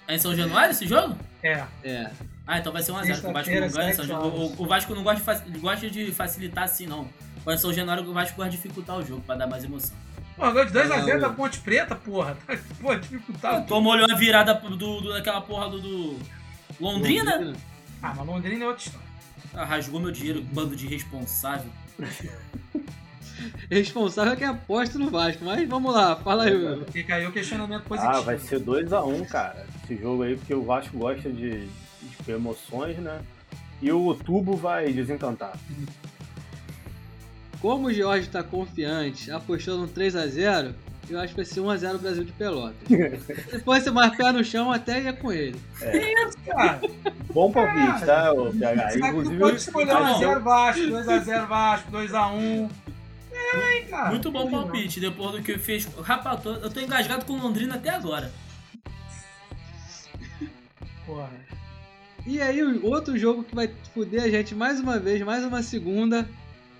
[0.07, 1.17] É em São Januário esse jogo?
[1.43, 1.63] É.
[1.83, 2.11] É.
[2.47, 3.93] Ah, então vai ser 1x0, porque o Vasco não ganha.
[3.95, 4.05] São.
[4.05, 7.07] Januário- O, o Vasco não gosta de, gosta de facilitar assim, não.
[7.43, 9.95] Quando é São Januário, o Vasco gosta de dificultar o jogo, pra dar mais emoção.
[10.35, 12.37] Pô, gol de 2x0 Não, da Ponte Preta, porra.
[12.81, 13.65] Pô, dificultado.
[13.67, 16.19] Tomou olhou a virada do, do- daquela porra do, do
[16.79, 17.53] Londrina?
[18.01, 19.07] Ah, mas Londrina é outra história.
[19.53, 21.69] Ah, rasgou meu dinheiro, bando de irresponsável.
[23.69, 26.85] Responsável é quem aposta no Vasco, mas vamos lá, fala aí, Will.
[26.91, 28.13] Fica aí o questionamento positivo.
[28.13, 29.65] Ah, vai ser 2x1, cara.
[29.83, 33.19] Esse jogo aí, porque o Vasco gosta de, de emoções, né?
[33.81, 35.53] E o tubo vai desencantar.
[37.61, 40.73] Como o Jorge tá confiante, apostando um 3x0,
[41.09, 42.75] eu acho que vai ser 1x0 Brasil de Pelotas.
[43.49, 45.59] Se fosse mais pé no chão, até ia com ele.
[46.45, 46.81] Cara,
[47.33, 48.87] Bom palpite, tá, ô PH?
[48.89, 52.69] Que Inclusive, pode escolher mas eu- 1x0 Vasco, 2x0 Vasco, 2x1.
[53.53, 54.09] Hein, cara.
[54.09, 55.85] Muito bom palpite, depois do que fez.
[56.01, 58.31] Rapaz, eu tô, eu tô engasgado com Londrina até agora.
[61.05, 61.29] Porra.
[62.25, 66.27] E aí, outro jogo que vai fuder a gente mais uma vez, mais uma segunda.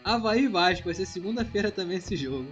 [0.03, 0.85] Havaí Vasco.
[0.85, 2.47] Vai ser segunda-feira também esse jogo.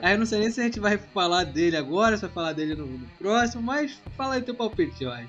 [0.00, 2.52] Aí eu não sei nem se a gente vai falar dele agora, se vai falar
[2.52, 5.28] dele no, no próximo, mas fala aí teu palpite, Jorge.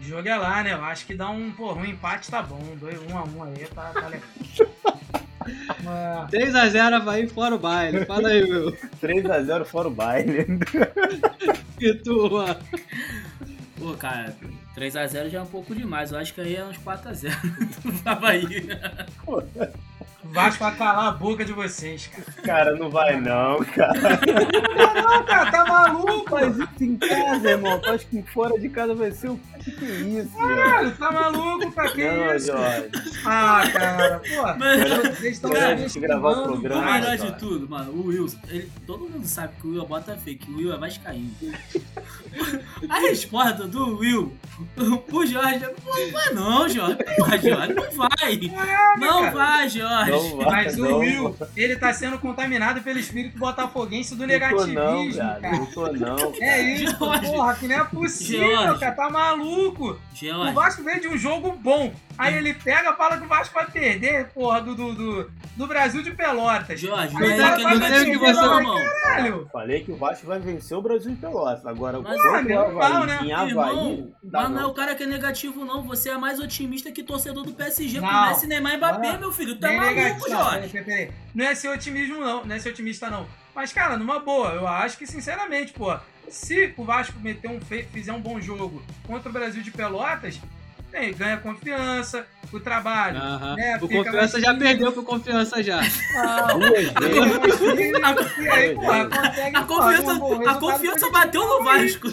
[0.00, 0.72] O jogo é lá, né?
[0.72, 2.60] Eu acho que dá um, porra, um empate tá bom.
[2.80, 4.28] 1x1 aí tá, tá legal.
[5.82, 8.04] Mas, 3x0 Havaí fora o baile.
[8.04, 8.72] Fala aí, meu.
[9.02, 10.46] 3x0 fora o baile.
[11.78, 12.56] Que tua.
[13.76, 14.36] Pô, cara,
[14.76, 16.12] 3x0 já é um pouco demais.
[16.12, 19.06] Eu acho que aí é uns 4x0 pra Bahia.
[19.26, 19.42] o
[20.32, 22.42] Vasco vai calar a boca de vocês, cara.
[22.42, 23.92] Cara, não vai não, cara.
[25.02, 26.30] Não, cara, tá maluco?
[26.30, 27.80] Faz isso em casa, irmão.
[27.86, 30.36] Acha que fora de casa vai ser o que que é isso?
[30.36, 31.70] Caralho, tá maluco?
[31.72, 32.46] Pra que Não, isso?
[32.46, 32.90] Jorge.
[33.26, 35.08] Ah, cara, pô.
[35.16, 37.30] Vocês estão Melhor a me gente gravar o programa, melhor cara.
[37.30, 40.46] de tudo, mano, o Wilson, ele- todo mundo sabe que o Will é bota fake,
[40.46, 41.30] que o Will é vascaíno.
[42.88, 44.34] A resposta do Will,
[45.12, 46.98] o Jorge, não vai não, Jorge.
[47.18, 48.98] Não vai, Jorge, não vai.
[48.98, 50.10] Não vai, Jorge.
[50.30, 50.98] Não Mas o não.
[50.98, 55.40] Will, ele tá sendo contaminado pelo espírito botafoguense do Não tô negativismo, não, cara.
[55.40, 55.56] cara.
[55.56, 56.32] Não tô não.
[56.40, 57.26] É isso, Jorge.
[57.26, 58.80] porra, que não é possível, Jorge.
[58.80, 59.98] cara, tá maluco.
[60.48, 63.66] O Vasco veio de um jogo bom, aí ele pega fala que o Vasco vai
[63.70, 66.78] perder, porra, do, do, do, do Brasil de Pelotas.
[66.80, 68.78] Jorge, não Aí é cara, é negativo dizer que você- não, irmão.
[69.02, 71.64] Caralho, Falei que o Vasco vai vencer o Brasil de Pelotas.
[71.66, 73.18] Agora, Mas, o menos mal, Havaí né?
[73.22, 74.70] em Havaí, Irmão, mas não é não.
[74.70, 75.82] o cara que é negativo, não.
[75.84, 78.28] Você é mais otimista que torcedor do PSG com Não.
[78.28, 79.18] Messi, Neymar e Mbappé, Não.
[79.20, 79.56] meu filho.
[79.58, 80.28] Tu é maluco, negativo.
[80.28, 80.68] Não, Jorge.
[80.68, 81.12] peraí, peraí, peraí.
[81.34, 82.44] Não é ser otimismo, não.
[82.44, 83.26] Não é ser otimista, não.
[83.54, 85.94] Mas, cara, numa boa, eu acho que, sinceramente, pô,
[86.28, 90.40] se o Vasco meter um fe- fizer um bom jogo contra o Brasil de Pelotas,
[90.92, 93.16] tem, ganha confiança, o trabalho.
[93.16, 93.56] Aham.
[93.58, 95.80] É, o fica Confiança já perdeu pro Confiança já.
[98.38, 100.12] E aí, porra, consegue A confiança,
[100.50, 102.08] a confiança bateu no Vasco.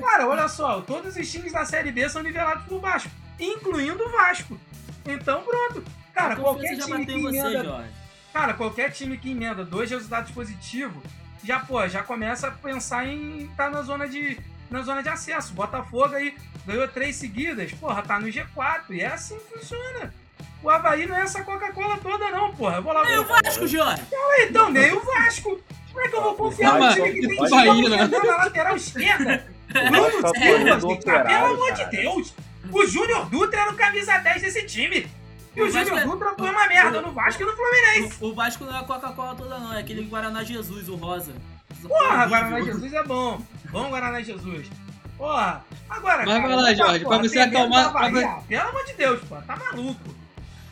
[0.00, 4.10] Cara, olha só, todos os times da Série B são nivelados por Vasco, incluindo o
[4.10, 4.60] Vasco.
[5.06, 5.82] Então, pronto.
[6.12, 7.88] Cara, qualquer time que você, emenda Jorge.
[8.32, 11.02] Cara, qualquer time que emenda dois resultados positivos,
[11.42, 14.38] já, pô, já começa a pensar em estar na zona de
[14.70, 15.52] na zona de acesso.
[15.52, 16.34] Botafogo aí
[16.70, 18.82] ganhou três seguidas, porra, tá no G4.
[18.90, 20.12] E é assim que funciona.
[20.62, 22.76] O Havaí não é essa Coca-Cola toda, não, porra.
[22.76, 23.10] Eu vou lá.
[23.10, 24.02] E o Vasco, Jorge?
[24.40, 25.60] Então, nem o Vasco.
[25.92, 28.06] Como é que eu vou confiar no time que tem Bahia, né?
[28.06, 29.46] Na lateral esquerda?
[29.72, 31.84] Bruno Silva, do gente, pelo amor de.
[31.90, 32.34] Deus.
[32.70, 35.06] O Júnior Dutra era o camisa 10 desse time.
[35.56, 38.16] E o, O Júnior é- Dutra foi uma merda no Vasco e no Fluminense.
[38.20, 39.72] O, o Vasco não é a Coca-Cola toda, não.
[39.72, 41.32] É aquele Guaraná Jesus, o rosa.
[41.82, 42.26] Porra.
[42.26, 43.40] Guaraná Jesus é bom.
[43.70, 44.68] Bom Guaraná Jesus.
[45.16, 48.40] Porra, agora, Mas cara, vai lá, tá, Jorge, porra, pra você acalmar- da Bahia, pra
[48.48, 50.00] Pelo amor de Deus, pô, tá maluco.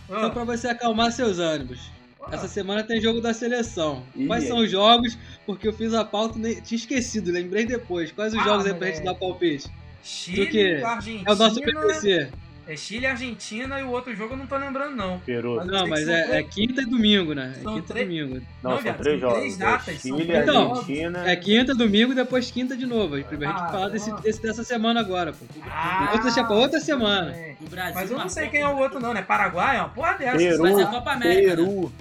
[0.08, 1.90] Só Ah, pra você acalmar seus ânimos.
[2.18, 2.34] porra.
[2.34, 4.02] Essa semana tem jogo da seleção.
[4.16, 4.48] Ih, Quais aí.
[4.48, 5.18] são os jogos?
[5.44, 8.10] Porque eu fiz a pauta e nem- tinha esquecido, lembrei depois.
[8.12, 9.68] Quais os Ah, jogos aí pra gente dar palpite?
[10.02, 10.82] Chile, do que?
[10.82, 11.24] Argentina.
[11.28, 12.30] É o nosso PPC.
[12.68, 15.18] É Chile, Argentina e o outro jogo eu não tô lembrando, não.
[15.20, 15.56] Peru.
[15.56, 17.54] Mas- Não, mas são é, é três- quinta e domingo, né?
[17.56, 18.34] É São quinta e domingo.
[18.34, 19.38] Não, Não, são viado, três são jogos.
[19.40, 20.78] três datas, É são Chile, três jogos.
[20.80, 21.30] Argentina.
[21.30, 23.14] É quinta, domingo e depois quinta de novo.
[23.14, 25.46] A gente Ah, falar desse, desse- dessa semana agora, pô.
[25.70, 27.32] Ah, Outra deixa pra outra semana.
[27.34, 27.56] é.
[27.58, 29.22] O Brasil Mas eu não sei quem é o outro, não, né?
[29.22, 30.36] Paraguai é uma porra dessa.
[30.36, 31.56] Peru, Mas é Copa América, né?
[31.56, 31.92] Peru.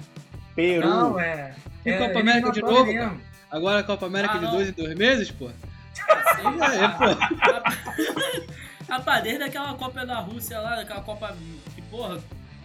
[0.54, 0.86] Peru.
[0.86, 1.54] Não, é.
[1.86, 3.20] E é Copa América de novo, mesmo.
[3.50, 5.48] Agora a Copa América Ah, de dois em dois meses, pô.
[5.94, 8.44] Sei, É, pô.
[8.88, 11.36] Rapaz, desde aquela Copa da Rússia lá, daquela Copa
[11.74, 12.18] que, porra,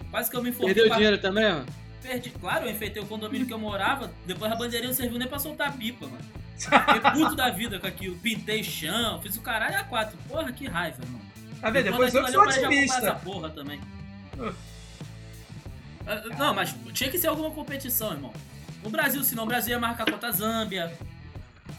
[0.09, 0.74] quase que eu me informei.
[0.74, 1.61] Perdeu dinheiro também, ó.
[2.01, 2.30] Perdi.
[2.32, 5.39] Claro, eu enfeitei o condomínio que eu morava, depois a bandeirinha não serviu nem pra
[5.39, 6.24] soltar a pipa, mano.
[6.57, 8.15] Fiquei puto da vida com aquilo.
[8.17, 10.17] Pintei chão, fiz o caralho a quatro.
[10.28, 11.21] Porra, que raiva, mano.
[11.59, 11.86] Tá vendo?
[11.86, 13.15] Depois eu que sou acompanhar essa otimista.
[13.24, 13.80] porra também.
[16.05, 18.34] Ah, Não, mas tinha que ser alguma competição, irmão.
[18.84, 20.91] No Brasil, senão o Brasil ia marcar contra a Zâmbia,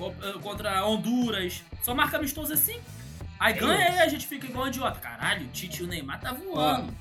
[0.01, 1.63] eh, contra Honduras.
[1.83, 2.81] Só marca amistoso assim.
[3.45, 4.99] Aí ganha e a gente fica igual um idiota.
[5.01, 6.95] Caralho, o Tite e o Neymar tá voando.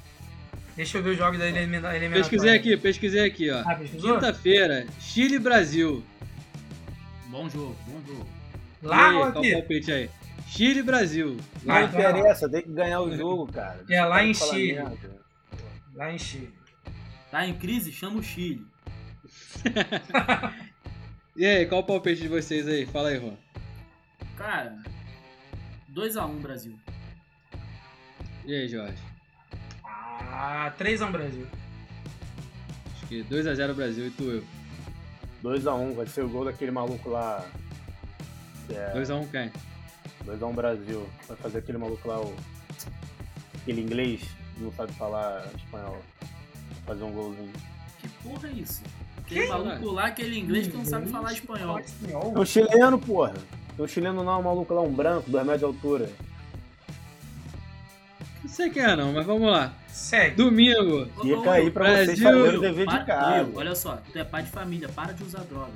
[0.75, 2.09] Deixa eu ver os jogos da elimina- eliminatória.
[2.09, 3.61] Pesquisei aqui, pesquisei aqui, ó.
[3.65, 4.15] Ah, pesquisou?
[4.15, 6.03] Quinta-feira, Chile e Brasil.
[7.27, 8.27] Bom jogo, bom jogo.
[8.81, 9.51] E Lá aí, ou qual o aqui?
[9.53, 10.09] palpite aí?
[10.47, 11.37] Chile e Brasil.
[11.63, 13.83] Não Vai, interessa, tem que ganhar o jogo, cara.
[13.89, 14.73] É lá em Chile.
[14.73, 15.21] merda.
[15.95, 16.53] Lá em Chile.
[17.31, 17.91] Tá em crise?
[17.91, 18.65] Chama o Chile.
[21.35, 22.85] E aí, qual o palpite de vocês aí?
[22.85, 23.33] Fala aí, Juan.
[24.37, 24.77] Cara,
[25.93, 26.73] 2x1 Brasil.
[28.45, 28.97] E aí, Jorge?
[29.85, 31.47] Ah, 3x1 Brasil.
[32.95, 34.43] Acho que 2x0 Brasil e tu eu.
[35.43, 37.45] 2x1, vai ser o gol daquele maluco lá.
[38.67, 39.51] Que é 2x1 quem?
[40.25, 41.09] 2x1 Brasil.
[41.27, 42.35] Vai fazer aquele maluco lá, o.
[43.61, 44.21] Aquele inglês,
[44.55, 46.01] que não sabe falar espanhol.
[46.85, 47.53] Fazer um golzinho.
[47.99, 48.81] Que porra é isso?
[49.17, 51.79] Aquele maluco lá, aquele inglês que não sabe falar espanhol.
[51.79, 53.33] É um chileno, porra.
[53.78, 56.09] É um chileno não, um maluco lá, um branco, 2 metros de altura.
[58.43, 59.74] Não sei quem é não, mas vamos lá.
[59.88, 60.36] Segue.
[60.36, 61.07] Domingo.
[61.21, 62.24] Fica aí pra vocês Brasil.
[62.24, 63.43] fazerem o dever de casa.
[63.43, 65.74] Will, olha só, tu é pai de família, para de usar drogas.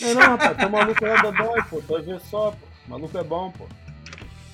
[0.00, 1.80] Não, não, rapaz, tem um maluco lá da dói, pô.
[1.80, 2.66] Tu ver só, pô.
[2.86, 3.66] O maluco é bom, pô.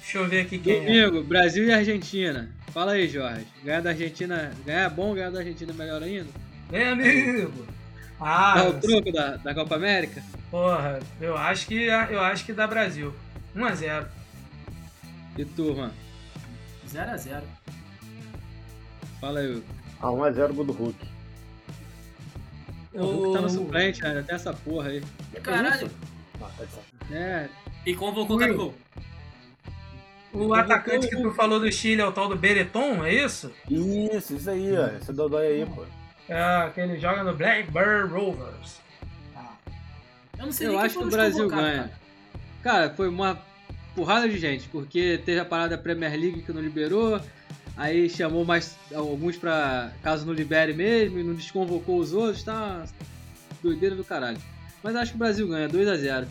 [0.01, 1.07] Deixa eu ver aqui quem é.
[1.07, 2.51] Domingo, Brasil e Argentina.
[2.73, 3.47] Fala aí, Jorge.
[3.63, 4.53] Ganhar da Argentina.
[4.65, 6.29] Ganhar é bom, ganhar da Argentina é melhor ainda.
[6.71, 7.67] Vem, amigo.
[8.21, 10.23] Ah, Dá o troco da, da Copa América?
[10.55, 13.13] Porra, eu acho que eu acho que dá Brasil.
[13.57, 14.07] 1x0.
[15.37, 15.93] E turma?
[16.89, 17.43] 0x0.
[19.21, 19.65] Fala aí, Hugo.
[20.01, 21.09] Ah, 1x0 gol do Hulk.
[22.93, 24.21] O Hulk tá no suplente, né?
[24.21, 25.03] Até essa porra aí.
[25.43, 25.91] Caralho.
[26.41, 27.13] Ah, tá.
[27.13, 27.49] É,
[27.85, 28.75] E convocou o Gabigol.
[30.33, 33.51] O atacante que tu falou do Chile é o tal do Bereton, é isso?
[33.69, 34.87] Isso, isso aí, ó.
[34.87, 35.85] Esse Dodói aí, pô.
[36.29, 38.84] É, que ele joga no Blackbird Rovers.
[40.45, 41.63] Eu não sei eu acho que o Brasil ganha.
[41.63, 41.93] cara.
[42.63, 43.39] Cara, foi uma
[43.95, 47.21] porrada de gente, porque teve a parada da Premier League que não liberou,
[47.77, 52.85] aí chamou mais alguns pra caso não libere mesmo, e não desconvocou os outros, tá
[53.63, 54.39] doideira do caralho.
[54.83, 56.27] Mas acho que o Brasil ganha, 2x0.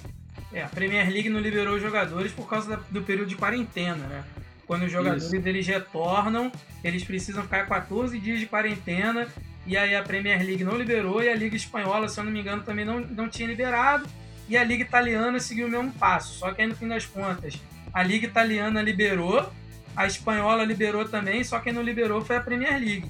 [0.51, 4.23] É, a Premier League não liberou os jogadores por causa do período de quarentena, né?
[4.67, 5.35] Quando os jogadores Isso.
[5.35, 6.51] eles retornam,
[6.83, 9.27] eles precisam ficar 14 dias de quarentena.
[9.65, 12.41] E aí a Premier League não liberou e a Liga Espanhola, se eu não me
[12.41, 14.05] engano, também não, não tinha liberado.
[14.49, 16.37] E a Liga Italiana seguiu o mesmo passo.
[16.39, 17.53] Só que aí no fim das contas,
[17.93, 19.49] a Liga Italiana liberou,
[19.95, 23.05] a Espanhola liberou também, só quem não liberou foi a Premier League.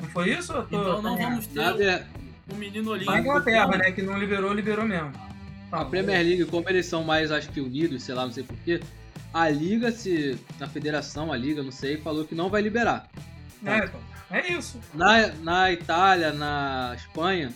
[0.00, 0.52] Não foi isso?
[0.52, 2.06] Eu tô, Então não vamos ter ver-
[2.50, 3.18] um menino Só a olímpico.
[3.18, 3.92] Inglaterra, né?
[3.92, 5.12] Que não liberou, liberou mesmo.
[5.70, 8.42] Tá A Premier League, como eles são mais, acho que unidos, sei lá, não sei
[8.44, 8.80] porquê,
[9.34, 10.38] a Liga, se.
[10.58, 13.06] A federação, a Liga, não sei, falou que não vai liberar.
[13.66, 14.00] É, então,
[14.30, 14.80] é isso.
[14.94, 17.52] Na, na Itália, na Espanha,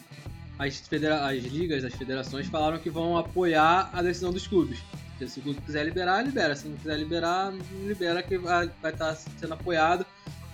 [0.58, 4.78] as, federa as ligas, as federações falaram que vão apoiar a decisão dos clubes.
[5.18, 6.54] Se- Se o clube quiser liberar, libera.
[6.56, 10.04] Se não quiser liberar, não libera, que vai estar sendo apoiado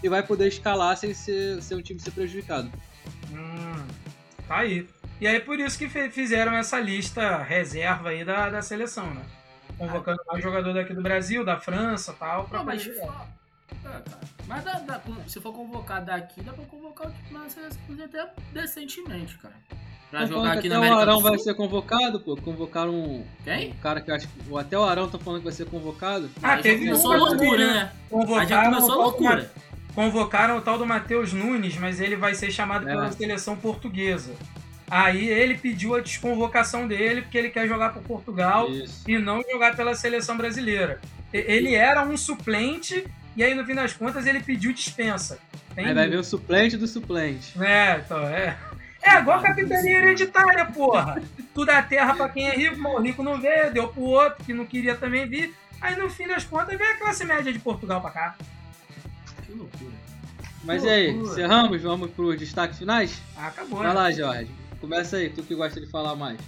[0.02, 2.70] e vai poder escalar sem ser, sem um time ser prejudicado.
[3.32, 3.86] Hum,
[4.46, 4.86] tá aí.
[5.20, 9.22] E aí por isso que fizeram essa lista reserva aí da, da seleção, né?
[9.76, 12.44] Convocando mais jogador daqui do Brasil, da França e tal.
[12.46, 13.26] Pra Não, mas, ah,
[13.82, 14.04] cara,
[14.48, 19.54] mas dá- dá- se for convocar daqui, dá pra convocar na seleção até decentemente, cara.
[20.10, 22.34] Pra jogar aqui que na até o América Arão do vai ser convocado, pô.
[22.34, 23.72] Convocaram um, Quem?
[23.72, 24.56] um cara que eu acho que.
[24.56, 26.30] Até o Arão tá falando que vai ser convocado.
[26.42, 27.80] Ah, Aí já teve começou uma a loucura, também, né?
[27.82, 29.52] Aí já Convocaram, começou a loucura.
[29.94, 32.92] convocaram o tal do Matheus Nunes, mas ele vai ser chamado É.
[32.92, 34.34] pela seleção portuguesa.
[34.90, 39.04] Aí ele pediu a desconvocação dele porque ele quer jogar por Portugal Isso.
[39.06, 40.98] e não jogar pela seleção brasileira.
[41.30, 43.04] Ele era um suplente
[43.38, 45.38] e aí no fim das contas ele pediu dispensa.
[45.74, 47.54] Tem Aí vai ver o suplente do suplente.
[47.62, 48.58] É, então, é.
[49.00, 51.22] É igual capitania hereditária, porra.
[51.54, 54.44] Tu dá terra pra quem é rico, mas o rico não vê, deu pro outro
[54.44, 55.54] que não queria também vir.
[55.80, 58.36] Aí no fim das contas vem a classe média de Portugal pra cá.
[59.46, 59.92] Que loucura.
[60.64, 61.30] Mas Que e aí, loucura.
[61.32, 61.80] encerramos?
[61.80, 63.22] Vamos pros destaques finais?
[63.36, 63.94] Ah, acabou, Vai né?
[63.94, 64.50] lá, Jorge.
[64.80, 66.38] Começa aí, tu que gosta de falar mais.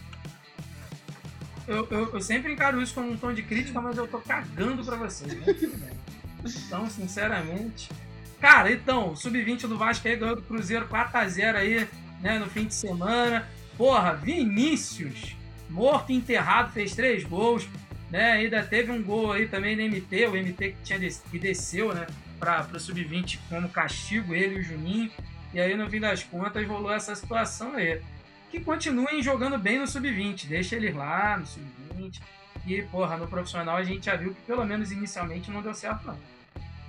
[1.68, 4.84] Eu, eu, eu sempre encaro isso como um tom de crítica, mas eu tô cagando
[4.84, 5.54] pra vocês, né?
[6.44, 7.88] Então, sinceramente.
[8.40, 11.88] Cara, então, o Sub-20 do Vasco aí ganhou do Cruzeiro 4x0 aí,
[12.20, 13.46] né, no fim de semana.
[13.76, 15.36] Porra, Vinícius,
[15.68, 17.68] morto e enterrado, fez três gols,
[18.10, 18.32] né?
[18.32, 21.94] Ainda teve um gol aí também no MT, o MT que, tinha des- que desceu,
[21.94, 22.06] né,
[22.38, 25.10] pra, pro Sub-20 como castigo, ele e o Juninho.
[25.52, 28.00] E aí, no fim das contas, rolou essa situação aí
[28.50, 30.46] que continuem jogando bem no sub-20.
[30.48, 32.20] Deixa eles lá no sub-20.
[32.66, 36.06] E, porra, no profissional a gente já viu que pelo menos inicialmente não deu certo,
[36.06, 36.16] não.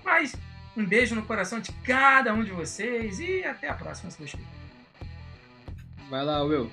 [0.04, 0.36] Mas
[0.76, 4.32] um beijo no coração de cada um de vocês e até a próxima, se Deus
[4.32, 4.48] quiser.
[6.10, 6.72] Vai lá, Will.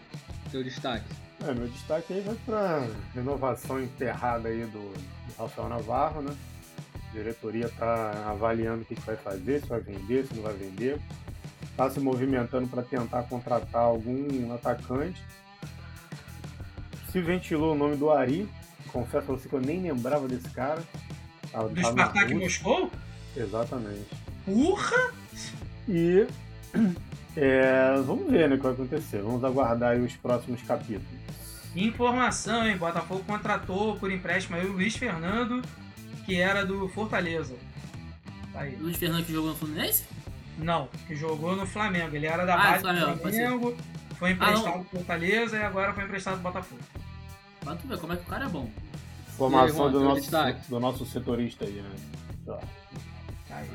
[0.51, 1.07] Teu destaque.
[1.46, 6.36] É, meu destaque aí vai pra renovação enterrada aí do, do Rafael Navarro, né?
[7.09, 10.55] A diretoria tá avaliando o que, que vai fazer, se vai vender, se não vai
[10.55, 11.01] vender.
[11.76, 15.22] Tá se movimentando para tentar contratar algum atacante.
[17.12, 18.49] Se ventilou o nome do Ari.
[18.93, 20.82] Confesso pra você que eu nem lembrava desse cara.
[21.53, 22.34] Tava- Do tava na Spartak.
[22.34, 22.91] Moscou?
[23.36, 24.07] Exatamente.
[24.45, 25.12] Porra!
[25.89, 26.26] E
[27.36, 29.22] é, vamos ver né, o que vai acontecer.
[29.22, 31.07] Vamos aguardar aí os próximos capítulos.
[31.76, 32.76] Informação, hein?
[32.76, 35.62] Botafogo contratou por empréstimo aí o Luiz Fernando,
[36.26, 37.55] que era do Fortaleza.
[38.53, 38.76] Tá aí.
[38.76, 40.05] Luiz Fernando que jogou no Fluminense?
[40.59, 42.16] Não, que jogou no Flamengo.
[42.16, 43.18] Ele era da Ah, base Flamengo, do.
[43.20, 43.76] Flamengo,
[44.18, 44.84] foi Ah, emprestado não.
[44.84, 46.80] pro Fortaleza e agora foi emprestado pro Botafogo.
[47.68, 48.66] Pra tu ver como é que o cara é bom.
[49.36, 50.30] Formação do nosso,
[50.70, 52.58] do nosso setorista aí, né?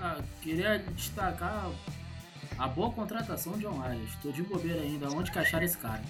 [0.01, 1.69] Ah, queria destacar
[2.57, 4.09] a boa contratação de John Arias.
[4.23, 5.11] Tô de bobeira ainda.
[5.11, 6.01] Onde que acharam esse cara?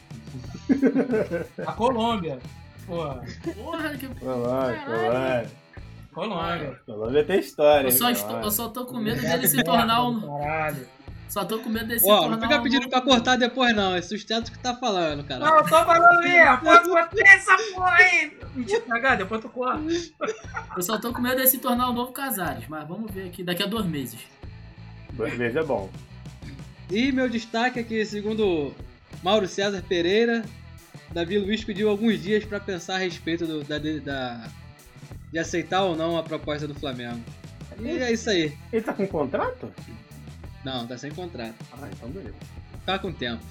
[1.68, 2.40] A Colômbia.
[2.88, 3.22] Porra,
[3.54, 4.08] Porra, que.
[4.08, 4.86] Colômbia, Caralho.
[4.86, 5.52] Colômbia.
[6.14, 6.80] Colômbia.
[6.86, 7.98] Colômbia tem história, Eu hein?
[7.98, 10.22] só, estou, eu só tô com medo dele se tornar um.
[10.22, 10.88] Caralho.
[11.34, 13.96] Só tô com medo dele se Ó, tornar não fica pedindo pra cortar depois, não.
[13.96, 15.44] É sustento que tá falando, cara.
[15.44, 16.58] Não, eu tô falando mesmo.
[16.60, 18.38] Pode botar essa porra aí.
[18.54, 19.82] Mentira, cagar, depois tu corta.
[20.78, 22.66] Eu só tô com medo dele se tornar um novo Casares.
[22.68, 24.20] Mas vamos ver aqui daqui a dois meses.
[25.14, 25.90] Dois meses é bom.
[26.92, 28.72] E meu destaque é que, segundo
[29.24, 30.44] Mauro César Pereira,
[31.12, 34.48] Davi Luiz pediu alguns dias pra pensar a respeito do- da, da-
[35.32, 37.20] de aceitar ou não a proposta do Flamengo.
[37.80, 38.56] E é isso aí.
[38.72, 39.74] Ele tá com contrato?
[40.64, 41.56] Não, tá sem contrato.
[41.74, 42.36] Ah, então beleza.
[42.86, 43.44] Tá com tempo.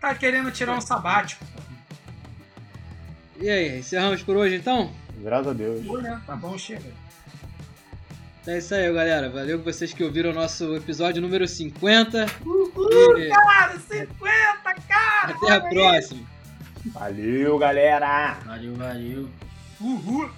[0.00, 1.44] Tá querendo tirar um sabático.
[3.40, 4.92] E aí, encerramos por hoje então?
[5.18, 5.84] Graças a Deus.
[6.02, 6.20] Né?
[6.26, 6.90] Tá bom, chega.
[8.46, 9.30] É isso aí, galera.
[9.30, 12.26] Valeu vocês que ouviram o nosso episódio número 50.
[12.44, 15.34] Uhul, E cara, 50, cara!
[15.34, 16.26] até a próxima.
[16.86, 18.38] Valeu, galera!
[18.44, 19.28] Valeu, valeu.
[19.80, 20.28] Uhul!